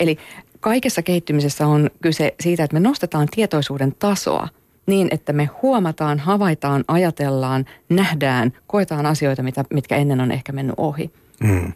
Eli 0.00 0.18
kaikessa 0.60 1.02
kehittymisessä 1.02 1.66
on 1.66 1.90
kyse 2.02 2.34
siitä, 2.40 2.64
että 2.64 2.74
me 2.74 2.80
nostetaan 2.80 3.28
tietoisuuden 3.34 3.94
tasoa– 3.98 4.48
niin, 4.86 5.08
että 5.10 5.32
me 5.32 5.48
huomataan, 5.62 6.18
havaitaan, 6.18 6.84
ajatellaan, 6.88 7.64
nähdään, 7.88 8.52
koetaan 8.66 9.06
asioita, 9.06 9.42
mitä, 9.42 9.64
mitkä 9.74 9.96
ennen 9.96 10.20
on 10.20 10.32
ehkä 10.32 10.52
mennyt 10.52 10.74
ohi. 10.78 11.10
Mm. 11.40 11.72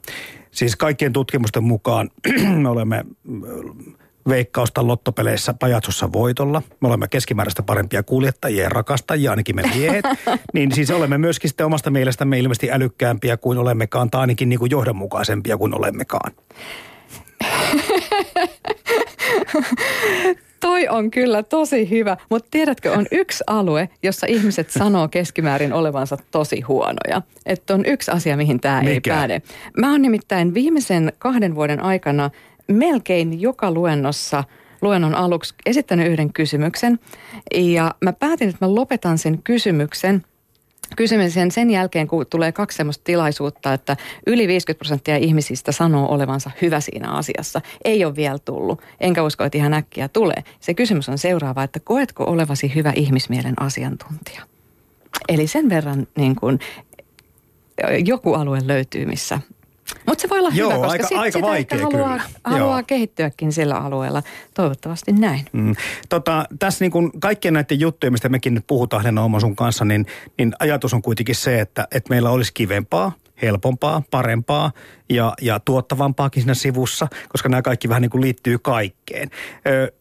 Siis 0.50 0.76
kaikkien 0.76 1.12
tutkimusten 1.12 1.64
mukaan 1.64 2.10
me 2.62 2.68
olemme 2.68 3.04
veikkausta 4.28 4.86
lottopeleissä 4.86 5.54
pajatsossa 5.54 6.12
voitolla. 6.12 6.62
Me 6.80 6.88
olemme 6.88 7.08
keskimääräistä 7.08 7.62
parempia 7.62 8.02
kuljettajia 8.02 8.62
ja 8.62 8.68
rakastajia, 8.68 9.30
ainakin 9.30 9.56
me 9.56 9.62
miehet. 9.74 10.04
niin 10.54 10.74
siis 10.74 10.90
olemme 10.90 11.18
myöskin 11.18 11.50
sitten 11.50 11.66
omasta 11.66 11.90
mielestämme 11.90 12.38
ilmeisesti 12.38 12.72
älykkäämpiä 12.72 13.36
kuin 13.36 13.58
olemmekaan, 13.58 14.10
tai 14.10 14.20
ainakin 14.20 14.48
niin 14.48 14.58
kuin 14.58 14.70
johdonmukaisempia 14.70 15.56
kuin 15.56 15.74
olemmekaan. 15.74 16.32
Toi 20.60 20.88
on 20.88 21.10
kyllä 21.10 21.42
tosi 21.42 21.90
hyvä, 21.90 22.16
mutta 22.30 22.48
tiedätkö, 22.50 22.92
on 22.92 23.06
yksi 23.12 23.44
alue, 23.46 23.88
jossa 24.02 24.26
ihmiset 24.26 24.70
sanoo 24.70 25.08
keskimäärin 25.08 25.72
olevansa 25.72 26.16
tosi 26.30 26.60
huonoja. 26.60 27.22
Että 27.46 27.74
on 27.74 27.86
yksi 27.86 28.10
asia, 28.10 28.36
mihin 28.36 28.60
tämä 28.60 28.80
ei 28.80 29.00
päde. 29.00 29.42
Mä 29.76 29.90
oon 29.90 30.02
nimittäin 30.02 30.54
viimeisen 30.54 31.12
kahden 31.18 31.54
vuoden 31.54 31.80
aikana 31.80 32.30
melkein 32.68 33.40
joka 33.40 33.70
luennossa 33.70 34.44
luennon 34.82 35.14
aluksi 35.14 35.54
esittänyt 35.66 36.06
yhden 36.06 36.32
kysymyksen. 36.32 36.98
Ja 37.54 37.94
mä 38.00 38.12
päätin, 38.12 38.48
että 38.48 38.66
mä 38.66 38.74
lopetan 38.74 39.18
sen 39.18 39.42
kysymyksen– 39.42 40.22
kysymisen 40.96 41.51
sen 41.51 41.70
jälkeen, 41.70 42.09
kun 42.09 42.27
tulee 42.31 42.53
kaksi 42.53 42.77
sellaista 42.77 43.05
tilaisuutta, 43.05 43.72
että 43.72 43.96
yli 44.27 44.48
50 44.48 44.79
prosenttia 44.79 45.16
ihmisistä 45.16 45.72
sanoo 45.72 46.14
olevansa 46.14 46.51
hyvä 46.62 46.81
siinä 46.81 47.11
asiassa. 47.11 47.61
Ei 47.85 48.05
ole 48.05 48.16
vielä 48.16 48.38
tullut, 48.38 48.83
enkä 49.01 49.22
usko, 49.22 49.44
että 49.44 49.59
ihan 49.59 49.74
äkkiä 49.74 50.09
tulee. 50.09 50.44
Se 50.61 50.74
kysymys 50.74 51.09
on 51.09 51.18
seuraava, 51.18 51.62
että 51.62 51.81
koetko 51.81 52.24
olevasi 52.24 52.74
hyvä 52.74 52.92
ihmismielen 52.96 53.55
asiantuntija? 53.61 54.42
Eli 55.29 55.46
sen 55.46 55.68
verran 55.68 56.07
niin 56.16 56.37
kuin, 56.37 56.59
joku 58.05 58.35
alue 58.35 58.59
löytyy, 58.66 59.07
missä 59.07 59.40
mutta 60.08 60.22
se 60.22 60.28
voi 60.28 60.38
olla 60.38 60.50
Joo, 60.54 60.70
hyvä, 60.70 60.80
koska 60.80 60.92
aika, 60.92 61.06
sit, 61.06 61.18
aika 61.18 61.38
sitä 61.38 61.46
vaikea 61.46 61.78
haluaa, 61.78 62.18
kyllä. 62.18 62.22
haluaa 62.44 62.82
kehittyäkin 62.82 63.52
sillä 63.52 63.74
alueella. 63.74 64.22
Toivottavasti 64.54 65.12
näin. 65.12 65.46
Mm. 65.52 65.74
Tota, 66.08 66.44
tässä 66.58 66.84
niin 66.84 66.92
kuin 66.92 67.20
kaikkien 67.20 67.54
näiden 67.54 67.80
juttujen, 67.80 68.12
mistä 68.12 68.28
mekin 68.28 68.54
nyt 68.54 68.66
puhutaan 68.66 69.02
Henna 69.02 69.40
sun 69.40 69.56
kanssa, 69.56 69.84
niin, 69.84 70.06
niin 70.38 70.54
ajatus 70.58 70.94
on 70.94 71.02
kuitenkin 71.02 71.34
se, 71.34 71.60
että, 71.60 71.88
että 71.90 72.10
meillä 72.10 72.30
olisi 72.30 72.54
kivempaa, 72.54 73.12
helpompaa, 73.42 74.02
parempaa 74.10 74.72
ja, 75.08 75.32
ja 75.40 75.60
tuottavampaakin 75.60 76.42
siinä 76.42 76.54
sivussa, 76.54 77.08
koska 77.28 77.48
nämä 77.48 77.62
kaikki 77.62 77.88
vähän 77.88 78.02
niin 78.02 78.10
kuin 78.10 78.20
liittyy 78.20 78.58
kaikkeen. 78.58 79.30
Ö, 79.66 79.92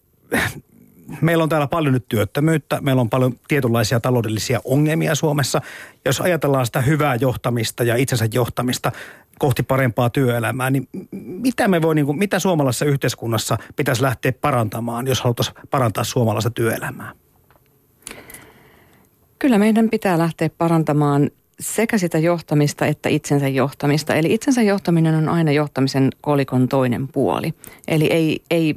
meillä 1.21 1.43
on 1.43 1.49
täällä 1.49 1.67
paljon 1.67 1.93
nyt 1.93 2.05
työttömyyttä, 2.09 2.81
meillä 2.81 3.01
on 3.01 3.09
paljon 3.09 3.33
tietynlaisia 3.47 3.99
taloudellisia 3.99 4.61
ongelmia 4.63 5.15
Suomessa. 5.15 5.61
Jos 6.05 6.21
ajatellaan 6.21 6.65
sitä 6.65 6.81
hyvää 6.81 7.15
johtamista 7.15 7.83
ja 7.83 7.95
itsensä 7.95 8.27
johtamista 8.33 8.91
kohti 9.39 9.63
parempaa 9.63 10.09
työelämää, 10.09 10.69
niin 10.69 10.87
mitä 11.11 11.67
me 11.67 11.81
voi, 11.81 11.95
niin 11.95 12.05
kuin, 12.05 12.17
mitä 12.17 12.39
suomalaisessa 12.39 12.85
yhteiskunnassa 12.85 13.57
pitäisi 13.75 14.01
lähteä 14.01 14.31
parantamaan, 14.31 15.07
jos 15.07 15.21
haluttaisiin 15.21 15.57
parantaa 15.69 16.03
suomalaista 16.03 16.49
työelämää? 16.49 17.11
Kyllä 19.39 19.57
meidän 19.57 19.89
pitää 19.89 20.17
lähteä 20.17 20.49
parantamaan 20.57 21.31
sekä 21.59 21.97
sitä 21.97 22.17
johtamista 22.17 22.85
että 22.85 23.09
itsensä 23.09 23.47
johtamista. 23.47 24.15
Eli 24.15 24.33
itsensä 24.33 24.61
johtaminen 24.61 25.15
on 25.15 25.29
aina 25.29 25.51
johtamisen 25.51 26.09
kolikon 26.21 26.67
toinen 26.67 27.07
puoli. 27.07 27.53
Eli 27.87 28.05
ei, 28.05 28.41
ei, 28.51 28.75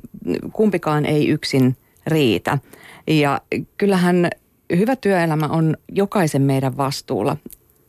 kumpikaan 0.52 1.06
ei 1.06 1.28
yksin 1.28 1.76
riitä. 2.10 2.58
Ja 3.06 3.40
kyllähän 3.76 4.30
hyvä 4.76 4.96
työelämä 4.96 5.46
on 5.46 5.76
jokaisen 5.92 6.42
meidän 6.42 6.76
vastuulla. 6.76 7.36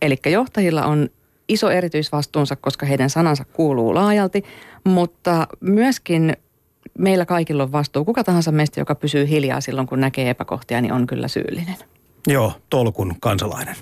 Eli 0.01 0.15
johtajilla 0.25 0.85
on 0.85 1.09
iso 1.47 1.69
erityisvastuunsa, 1.69 2.55
koska 2.55 2.85
heidän 2.85 3.09
sanansa 3.09 3.45
kuuluu 3.45 3.95
laajalti, 3.95 4.43
mutta 4.83 5.47
myöskin 5.59 6.37
meillä 6.97 7.25
kaikilla 7.25 7.63
on 7.63 7.71
vastuu. 7.71 8.05
Kuka 8.05 8.23
tahansa 8.23 8.51
meistä, 8.51 8.81
joka 8.81 8.95
pysyy 8.95 9.29
hiljaa 9.29 9.61
silloin, 9.61 9.87
kun 9.87 9.99
näkee 9.99 10.29
epäkohtia, 10.29 10.81
niin 10.81 10.93
on 10.93 11.07
kyllä 11.07 11.27
syyllinen. 11.27 11.75
Joo, 12.27 12.53
tolkun 12.69 13.15
kansalainen. 13.19 13.75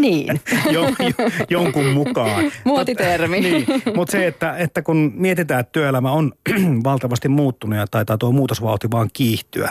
Niin. 0.00 0.40
jo, 0.72 0.82
jo, 0.82 1.30
jonkun 1.50 1.86
mukaan. 1.86 2.52
Muotitermi. 2.64 3.40
niin. 3.40 3.66
Mutta 3.94 4.12
se, 4.12 4.26
että, 4.26 4.56
että 4.56 4.82
kun 4.82 5.12
mietitään, 5.14 5.60
että 5.60 5.72
työelämä 5.72 6.12
on 6.12 6.32
valtavasti 6.84 7.28
muuttunut 7.28 7.78
ja 7.78 7.86
taitaa 7.86 8.18
tuo 8.18 8.32
muutosvauhti 8.32 8.90
vaan 8.90 9.10
kiihtyä. 9.12 9.70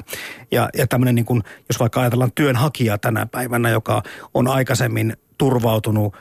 Ja, 0.51 0.69
ja 0.77 0.87
tämmöinen, 0.87 1.15
niin 1.15 1.25
kun, 1.25 1.43
jos 1.69 1.79
vaikka 1.79 2.01
ajatellaan 2.01 2.31
työnhakijaa 2.35 2.97
tänä 2.97 3.25
päivänä, 3.25 3.69
joka 3.69 4.03
on 4.33 4.47
aikaisemmin 4.47 5.13
turvautunut 5.37 6.15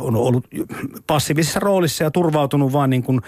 on 0.00 0.16
ollut 0.16 0.46
passiivisessa 1.06 1.60
roolissa 1.60 2.04
ja 2.04 2.10
turvautunut 2.10 2.72
vaan 2.72 2.90
niin 2.90 3.02
kuin, 3.02 3.20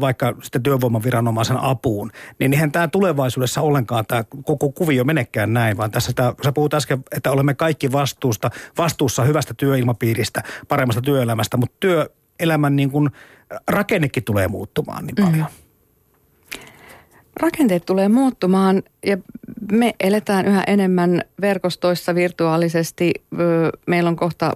vaikka 0.00 0.34
sitten 0.42 0.62
työvoimaviranomaisen 0.62 1.56
apuun, 1.56 2.10
niin 2.38 2.52
eihän 2.52 2.72
tämä 2.72 2.88
tulevaisuudessa 2.88 3.60
ollenkaan 3.60 4.06
tämä 4.06 4.24
koko 4.44 4.72
kuvio 4.72 5.04
menekään 5.04 5.52
näin, 5.52 5.76
vaan 5.76 5.90
tässä 5.90 6.12
tämä, 6.14 6.34
sä 6.44 6.52
puhut 6.52 6.74
äsken, 6.74 7.04
että 7.16 7.30
olemme 7.30 7.54
kaikki 7.54 7.92
vastuusta, 7.92 8.50
vastuussa 8.78 9.24
hyvästä 9.24 9.54
työilmapiiristä, 9.54 10.42
paremmasta 10.68 11.02
työelämästä, 11.02 11.56
mutta 11.56 11.76
työ 11.80 12.08
elämän 12.40 12.76
niin 12.76 12.90
kuin 12.90 13.10
rakennekin 13.68 14.24
tulee 14.24 14.48
muuttumaan 14.48 15.06
niin 15.06 15.16
paljon? 15.16 15.46
Mm. 15.50 15.70
Rakenteet 17.40 17.86
tulee 17.86 18.08
muuttumaan 18.08 18.82
ja 19.06 19.16
me 19.72 19.94
eletään 20.00 20.46
yhä 20.46 20.64
enemmän 20.66 21.22
verkostoissa 21.40 22.14
virtuaalisesti. 22.14 23.12
Meillä 23.86 24.08
on 24.08 24.16
kohta 24.16 24.52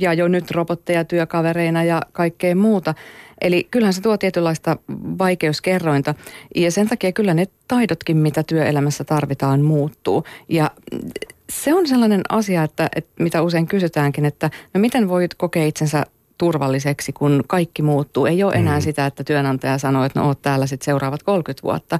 ja 0.00 0.12
jo 0.12 0.28
nyt 0.28 0.50
robotteja 0.50 1.04
työkavereina 1.04 1.84
ja 1.84 2.02
kaikkea 2.12 2.56
muuta. 2.56 2.94
Eli 3.40 3.68
kyllähän 3.70 3.92
se 3.92 4.00
tuo 4.00 4.18
tietynlaista 4.18 4.76
vaikeuskerrointa 5.18 6.14
ja 6.56 6.70
sen 6.70 6.88
takia 6.88 7.12
kyllä 7.12 7.34
ne 7.34 7.46
taidotkin, 7.68 8.16
mitä 8.16 8.42
työelämässä 8.42 9.04
tarvitaan, 9.04 9.60
muuttuu. 9.60 10.24
Ja 10.48 10.70
se 11.50 11.74
on 11.74 11.86
sellainen 11.86 12.20
asia, 12.28 12.62
että, 12.62 12.88
että 12.96 13.22
mitä 13.22 13.42
usein 13.42 13.66
kysytäänkin, 13.66 14.24
että 14.24 14.50
no 14.74 14.80
miten 14.80 15.08
voit 15.08 15.34
kokea 15.34 15.66
itsensä 15.66 16.06
turvalliseksi, 16.38 17.12
kun 17.12 17.44
kaikki 17.46 17.82
muuttuu. 17.82 18.26
Ei 18.26 18.42
ole 18.42 18.52
enää 18.52 18.78
mm. 18.78 18.82
sitä, 18.82 19.06
että 19.06 19.24
työnantaja 19.24 19.78
sanoo, 19.78 20.04
että 20.04 20.20
no 20.20 20.26
oot 20.26 20.42
täällä 20.42 20.66
sitten 20.66 20.84
seuraavat 20.84 21.22
30 21.22 21.62
vuotta. 21.62 21.98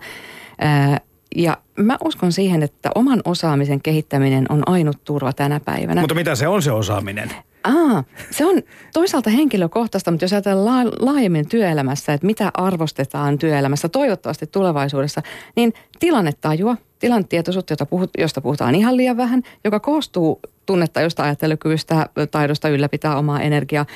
Ää, 0.59 1.01
ja 1.37 1.59
mä 1.77 1.97
uskon 2.05 2.33
siihen, 2.33 2.63
että 2.63 2.91
oman 2.95 3.21
osaamisen 3.25 3.83
kehittäminen 3.83 4.47
on 4.49 4.63
ainut 4.67 5.05
turva 5.05 5.33
tänä 5.33 5.61
päivänä. 5.61 6.01
Mutta 6.01 6.15
mitä 6.15 6.35
se 6.35 6.49
on 6.49 6.63
se 6.63 6.73
osaaminen? 6.73 7.31
Aa, 7.65 8.05
se 8.31 8.47
on 8.47 8.63
toisaalta 8.93 9.31
henkilökohtaista, 9.31 10.11
mutta 10.11 10.25
jos 10.25 10.33
ajatellaan 10.33 10.93
laajemmin 11.01 11.49
työelämässä, 11.49 12.13
että 12.13 12.27
mitä 12.27 12.51
arvostetaan 12.55 13.39
työelämässä 13.39 13.89
toivottavasti 13.89 14.47
tulevaisuudessa, 14.47 15.23
niin 15.57 15.75
tilannetajua, 15.99 16.77
tilannetietoisuutta, 16.99 17.73
jota 17.73 17.87
puhut, 17.87 18.11
josta 18.19 18.41
puhutaan 18.41 18.75
ihan 18.75 18.97
liian 18.97 19.17
vähän, 19.17 19.43
joka 19.65 19.81
koostuu 19.81 20.41
tunnetajusta, 20.67 21.23
ajattelukyvystä, 21.23 22.07
taidosta 22.31 22.69
ylläpitää 22.69 23.17
omaa 23.17 23.41
energiaa, 23.41 23.87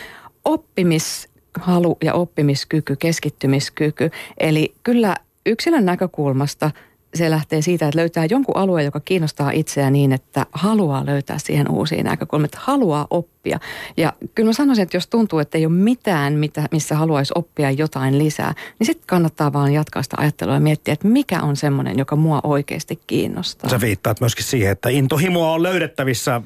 oppimishalu 0.44 1.96
ja 2.04 2.14
oppimiskyky, 2.14 2.96
keskittymiskyky. 2.96 4.10
Eli 4.38 4.74
kyllä 4.82 5.16
yksilön 5.46 5.84
näkökulmasta– 5.84 6.70
se 7.14 7.30
lähtee 7.30 7.62
siitä, 7.62 7.88
että 7.88 7.98
löytää 7.98 8.24
jonkun 8.24 8.56
alueen, 8.56 8.84
joka 8.84 9.00
kiinnostaa 9.00 9.50
itseä 9.50 9.90
niin, 9.90 10.12
että 10.12 10.46
haluaa 10.52 11.06
löytää 11.06 11.38
siihen 11.38 11.70
uusia 11.70 12.02
näkökulmia, 12.02 12.44
että 12.44 12.58
haluaa 12.60 13.06
oppia. 13.10 13.60
Ja 13.96 14.12
kyllä 14.34 14.48
mä 14.48 14.52
sanoisin, 14.52 14.82
että 14.82 14.96
jos 14.96 15.06
tuntuu, 15.06 15.38
että 15.38 15.58
ei 15.58 15.66
ole 15.66 15.74
mitään, 15.74 16.32
mitä, 16.32 16.68
missä 16.70 16.94
haluaisi 16.94 17.32
oppia 17.36 17.70
jotain 17.70 18.18
lisää, 18.18 18.54
niin 18.78 18.86
sitten 18.86 19.06
kannattaa 19.06 19.52
vaan 19.52 19.72
jatkaa 19.72 20.02
sitä 20.02 20.16
ajattelua 20.20 20.54
ja 20.54 20.60
miettiä, 20.60 20.94
että 20.94 21.08
mikä 21.08 21.40
on 21.40 21.56
semmoinen, 21.56 21.98
joka 21.98 22.16
mua 22.16 22.40
oikeasti 22.44 23.00
kiinnostaa. 23.06 23.70
Sä 23.70 23.80
viittaat 23.80 24.20
myöskin 24.20 24.44
siihen, 24.44 24.72
että 24.72 24.88
intohimoa 24.88 25.52
on 25.52 25.62
löydettävissä 25.62 26.40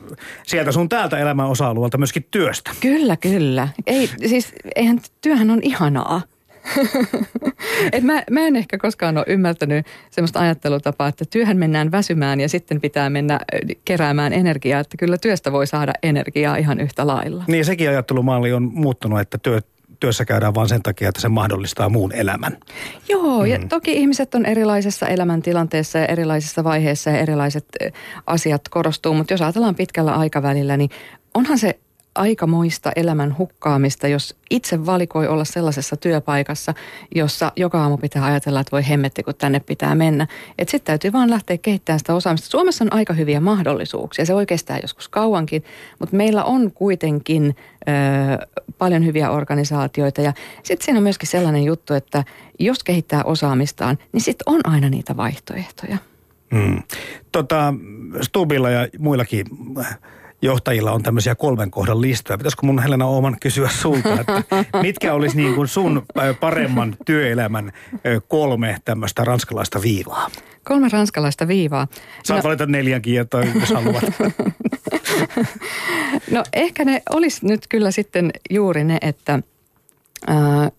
sieltä 0.46 0.72
sun 0.72 0.88
täältä 0.88 1.18
elämän 1.18 1.46
osa-alueelta 1.46 1.98
myöskin 1.98 2.26
työstä. 2.30 2.70
Kyllä, 2.80 3.16
kyllä. 3.16 3.68
Ei, 3.86 4.10
siis 4.26 4.52
eihän 4.76 5.00
työhän 5.20 5.50
on 5.50 5.60
ihanaa. 5.62 6.22
Et 7.92 8.04
mä, 8.04 8.22
mä 8.30 8.40
en 8.40 8.56
ehkä 8.56 8.78
koskaan 8.78 9.18
ole 9.18 9.24
ymmärtänyt 9.28 9.86
sellaista 10.10 10.40
ajattelutapaa, 10.40 11.08
että 11.08 11.24
työhön 11.30 11.56
mennään 11.56 11.92
väsymään 11.92 12.40
ja 12.40 12.48
sitten 12.48 12.80
pitää 12.80 13.10
mennä 13.10 13.40
keräämään 13.84 14.32
energiaa. 14.32 14.80
Että 14.80 14.96
kyllä 14.96 15.18
työstä 15.18 15.52
voi 15.52 15.66
saada 15.66 15.92
energiaa 16.02 16.56
ihan 16.56 16.80
yhtä 16.80 17.06
lailla. 17.06 17.44
Niin 17.46 17.64
sekin 17.64 17.88
ajattelumalli 17.88 18.52
on 18.52 18.62
muuttunut, 18.62 19.20
että 19.20 19.38
työ, 19.38 19.60
työssä 20.00 20.24
käydään 20.24 20.54
vain 20.54 20.68
sen 20.68 20.82
takia, 20.82 21.08
että 21.08 21.20
se 21.20 21.28
mahdollistaa 21.28 21.88
muun 21.88 22.12
elämän. 22.12 22.56
Joo, 23.08 23.40
mm. 23.40 23.46
ja 23.46 23.58
toki 23.68 23.92
ihmiset 23.92 24.34
on 24.34 24.46
erilaisessa 24.46 25.06
elämäntilanteessa 25.06 25.98
ja 25.98 26.06
erilaisissa 26.06 26.64
vaiheissa 26.64 27.10
ja 27.10 27.18
erilaiset 27.18 27.66
asiat 28.26 28.68
korostuu, 28.68 29.14
mutta 29.14 29.32
jos 29.32 29.42
ajatellaan 29.42 29.74
pitkällä 29.74 30.14
aikavälillä, 30.14 30.76
niin 30.76 30.90
onhan 31.34 31.58
se 31.58 31.78
aikamoista 32.16 32.92
elämän 32.96 33.38
hukkaamista, 33.38 34.08
jos 34.08 34.36
itse 34.50 34.86
valikoi 34.86 35.28
olla 35.28 35.44
sellaisessa 35.44 35.96
työpaikassa, 35.96 36.74
jossa 37.14 37.52
joka 37.56 37.82
aamu 37.82 37.96
pitää 37.96 38.24
ajatella, 38.24 38.60
että 38.60 38.72
voi 38.72 38.88
hemmetti, 38.88 39.22
kun 39.22 39.34
tänne 39.34 39.60
pitää 39.60 39.94
mennä. 39.94 40.26
Että 40.58 40.70
sitten 40.70 40.86
täytyy 40.86 41.12
vaan 41.12 41.30
lähteä 41.30 41.58
kehittämään 41.58 41.98
sitä 41.98 42.14
osaamista. 42.14 42.50
Suomessa 42.50 42.84
on 42.84 42.92
aika 42.92 43.12
hyviä 43.12 43.40
mahdollisuuksia, 43.40 44.26
se 44.26 44.34
voi 44.34 44.46
kestää 44.46 44.78
joskus 44.82 45.08
kauankin, 45.08 45.64
mutta 45.98 46.16
meillä 46.16 46.44
on 46.44 46.72
kuitenkin 46.72 47.56
ö, 47.88 48.46
paljon 48.78 49.06
hyviä 49.06 49.30
organisaatioita. 49.30 50.20
Ja 50.20 50.32
sitten 50.62 50.84
siinä 50.84 50.98
on 50.98 51.02
myöskin 51.02 51.28
sellainen 51.28 51.64
juttu, 51.64 51.94
että 51.94 52.24
jos 52.58 52.84
kehittää 52.84 53.24
osaamistaan, 53.24 53.98
niin 54.12 54.20
sitten 54.20 54.54
on 54.54 54.60
aina 54.64 54.88
niitä 54.88 55.16
vaihtoehtoja. 55.16 55.98
Hmm. 56.54 56.82
Tota, 57.32 57.74
Stubilla 58.22 58.70
ja 58.70 58.88
muillakin 58.98 59.46
johtajilla 60.46 60.92
on 60.92 61.02
tämmöisiä 61.02 61.34
kolmen 61.34 61.70
kohdan 61.70 62.00
listoja. 62.00 62.38
Pitäisikö 62.38 62.66
mun 62.66 62.82
Helena 62.82 63.06
Ooman 63.06 63.36
kysyä 63.40 63.68
sulta, 63.68 64.20
että 64.20 64.42
mitkä 64.82 65.14
olisi 65.14 65.36
niin 65.36 65.54
kuin 65.54 65.68
sun 65.68 66.06
paremman 66.40 66.96
työelämän 67.06 67.72
kolme 68.28 68.76
tämmöistä 68.84 69.24
ranskalaista 69.24 69.82
viivaa? 69.82 70.30
Kolme 70.64 70.88
ranskalaista 70.92 71.48
viivaa. 71.48 71.88
Saat 72.24 72.42
no, 72.42 72.48
valita 72.48 72.66
neljänkin, 72.66 73.14
jos 73.14 73.70
haluat. 73.70 74.04
no 76.30 76.44
ehkä 76.52 76.84
ne 76.84 77.02
olisi 77.10 77.46
nyt 77.46 77.66
kyllä 77.68 77.90
sitten 77.90 78.30
juuri 78.50 78.84
ne, 78.84 78.98
että 79.00 79.38
äh, 80.30 80.72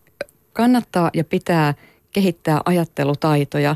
kannattaa 0.53 1.09
ja 1.13 1.23
pitää 1.23 1.73
kehittää 2.11 2.61
ajattelutaitoja 2.65 3.75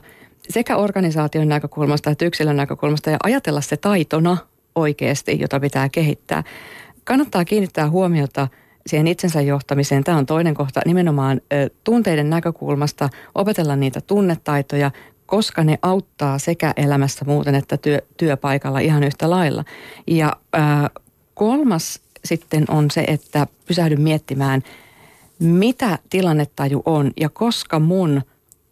sekä 0.50 0.78
organisaation 0.78 1.50
näkökulmasta 1.50 2.10
että 2.10 2.26
yksilön 2.26 2.58
näkökulmasta 2.58 3.10
ja 3.10 3.18
ajatella 3.24 3.62
se 3.62 3.78
taitona– 3.78 4.38
oikeasti, 4.76 5.40
jota 5.40 5.60
pitää 5.60 5.90
kehittää. 5.90 6.44
Kannattaa 7.04 7.46
kiinnittää 7.46 7.90
huomiota 7.90 8.48
siihen 8.88 9.08
itsensä 9.08 9.42
johtamiseen. 9.42 10.04
Tämä 10.04 10.18
on 10.18 10.26
toinen 10.26 10.54
kohta 10.54 10.82
nimenomaan 10.86 11.42
tunteiden 11.84 12.30
näkökulmasta 12.30 13.10
opetella 13.36 13.76
niitä 13.76 14.02
tunnetaitoja, 14.02 14.92
koska 15.26 15.64
ne 15.64 15.80
auttaa 15.82 16.40
sekä 16.40 16.74
elämässä 16.78 17.26
muuten 17.26 17.56
että 17.56 17.78
työ, 17.78 18.02
työpaikalla 18.18 18.80
ihan 18.80 19.04
yhtä 19.04 19.30
lailla. 19.30 19.64
Ja 20.08 20.36
ää, 20.54 20.90
kolmas 21.34 22.02
sitten 22.26 22.66
on 22.68 22.92
se, 22.92 23.04
että 23.08 23.48
pysähdy 23.68 23.96
miettimään, 23.96 24.62
mitä 25.40 26.00
tilannetaju 26.10 26.82
on 26.86 27.12
ja 27.20 27.30
koska 27.30 27.80
mun 27.80 28.22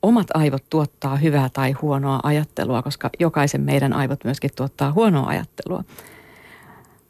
omat 0.01 0.27
aivot 0.33 0.63
tuottaa 0.69 1.15
hyvää 1.15 1.49
tai 1.53 1.71
huonoa 1.71 2.19
ajattelua, 2.23 2.81
koska 2.81 3.09
jokaisen 3.19 3.61
meidän 3.61 3.93
aivot 3.93 4.23
myöskin 4.23 4.49
tuottaa 4.55 4.91
huonoa 4.91 5.27
ajattelua. 5.27 5.83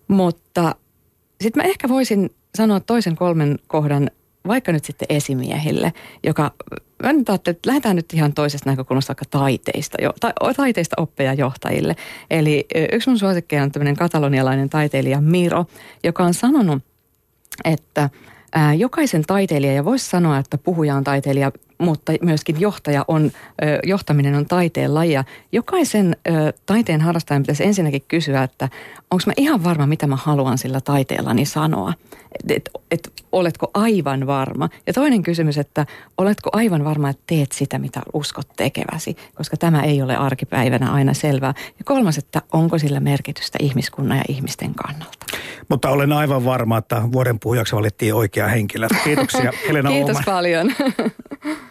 Mutta 0.08 0.76
sitten 1.42 1.64
mä 1.64 1.70
ehkä 1.70 1.90
voisin 1.90 2.30
sanoa 2.56 2.80
toisen 2.80 3.16
kolmen 3.16 3.60
kohdan 3.68 4.12
vaikka 4.48 4.72
nyt 4.72 4.86
sitten 4.86 5.06
esimiehille, 5.10 5.94
joka, 6.24 6.52
mä 7.04 7.14
nyt 7.14 7.30
että 7.30 7.56
lähdetään 7.66 7.96
nyt 7.96 8.14
ihan 8.14 8.34
toisesta 8.34 8.70
näkökulmasta 8.70 9.10
vaikka 9.10 9.26
taiteista, 9.40 9.98
jo, 10.02 10.14
ta, 10.20 10.34
taiteista 10.58 10.96
oppeja 11.02 11.34
johtajille. 11.34 11.96
Eli 12.30 12.66
yksi 12.92 13.10
mun 13.10 13.20
suosikkeja 13.20 13.64
on 13.64 13.72
tämmöinen 13.72 13.96
katalonialainen 13.96 14.70
taiteilija 14.70 15.22
Miro, 15.22 15.66
joka 16.04 16.24
on 16.24 16.34
sanonut, 16.34 16.84
että 17.66 18.10
ää, 18.54 18.74
jokaisen 18.74 19.24
taiteilija, 19.28 19.74
ja 19.74 19.86
voisi 19.86 20.10
sanoa, 20.10 20.38
että 20.38 20.58
puhuja 20.58 20.96
on 20.96 21.04
taiteilija, 21.04 21.52
mutta 21.80 22.14
myöskin 22.22 22.60
johtaja 22.60 23.06
on, 23.08 23.32
johtaminen 23.84 24.36
on 24.36 24.46
taiteen 24.46 24.94
lajia. 24.94 25.24
Jokaisen 25.52 26.16
taiteen 26.66 27.02
harrastajan 27.02 27.44
pitäisi 27.44 27.66
ensinnäkin 27.66 28.02
kysyä, 28.08 28.44
että 28.44 28.70
onko 29.12 29.24
mä 29.26 29.34
ihan 29.38 29.64
varma, 29.64 29.88
mitä 29.88 30.08
mä 30.08 30.16
haluan 30.16 30.58
sillä 30.58 30.82
taiteellani 30.82 31.46
sanoa. 31.46 31.94
Että 32.40 32.54
et, 32.54 32.70
et, 32.92 33.14
oletko 33.32 33.72
aivan 33.74 34.28
varma? 34.28 34.70
Ja 34.88 34.94
toinen 34.94 35.24
kysymys, 35.24 35.58
että 35.58 35.86
oletko 36.18 36.50
aivan 36.54 36.84
varma, 36.84 37.10
että 37.10 37.24
teet 37.28 37.52
sitä, 37.52 37.80
mitä 37.80 38.02
uskot 38.14 38.48
tekeväsi, 38.56 39.16
koska 39.36 39.58
tämä 39.58 39.84
ei 39.84 40.02
ole 40.02 40.16
arkipäivänä 40.16 40.92
aina 40.92 41.14
selvää. 41.14 41.54
Ja 41.58 41.84
kolmas, 41.86 42.18
että 42.18 42.42
onko 42.54 42.78
sillä 42.78 43.00
merkitystä 43.00 43.58
ihmiskunnan 43.62 44.18
ja 44.18 44.24
ihmisten 44.28 44.76
kannalta. 44.76 45.26
Mutta 45.70 45.90
olen 45.90 46.14
aivan 46.14 46.46
varma, 46.46 46.78
että 46.78 47.02
vuoden 47.12 47.40
puhujaksi 47.40 47.76
valittiin 47.76 48.14
oikea 48.14 48.48
henkilö. 48.48 48.88
Kiitoksia 49.04 49.52
Helena 49.68 49.90
Kiitos 49.90 50.10
Ooman. 50.10 50.24
paljon. 50.26 50.72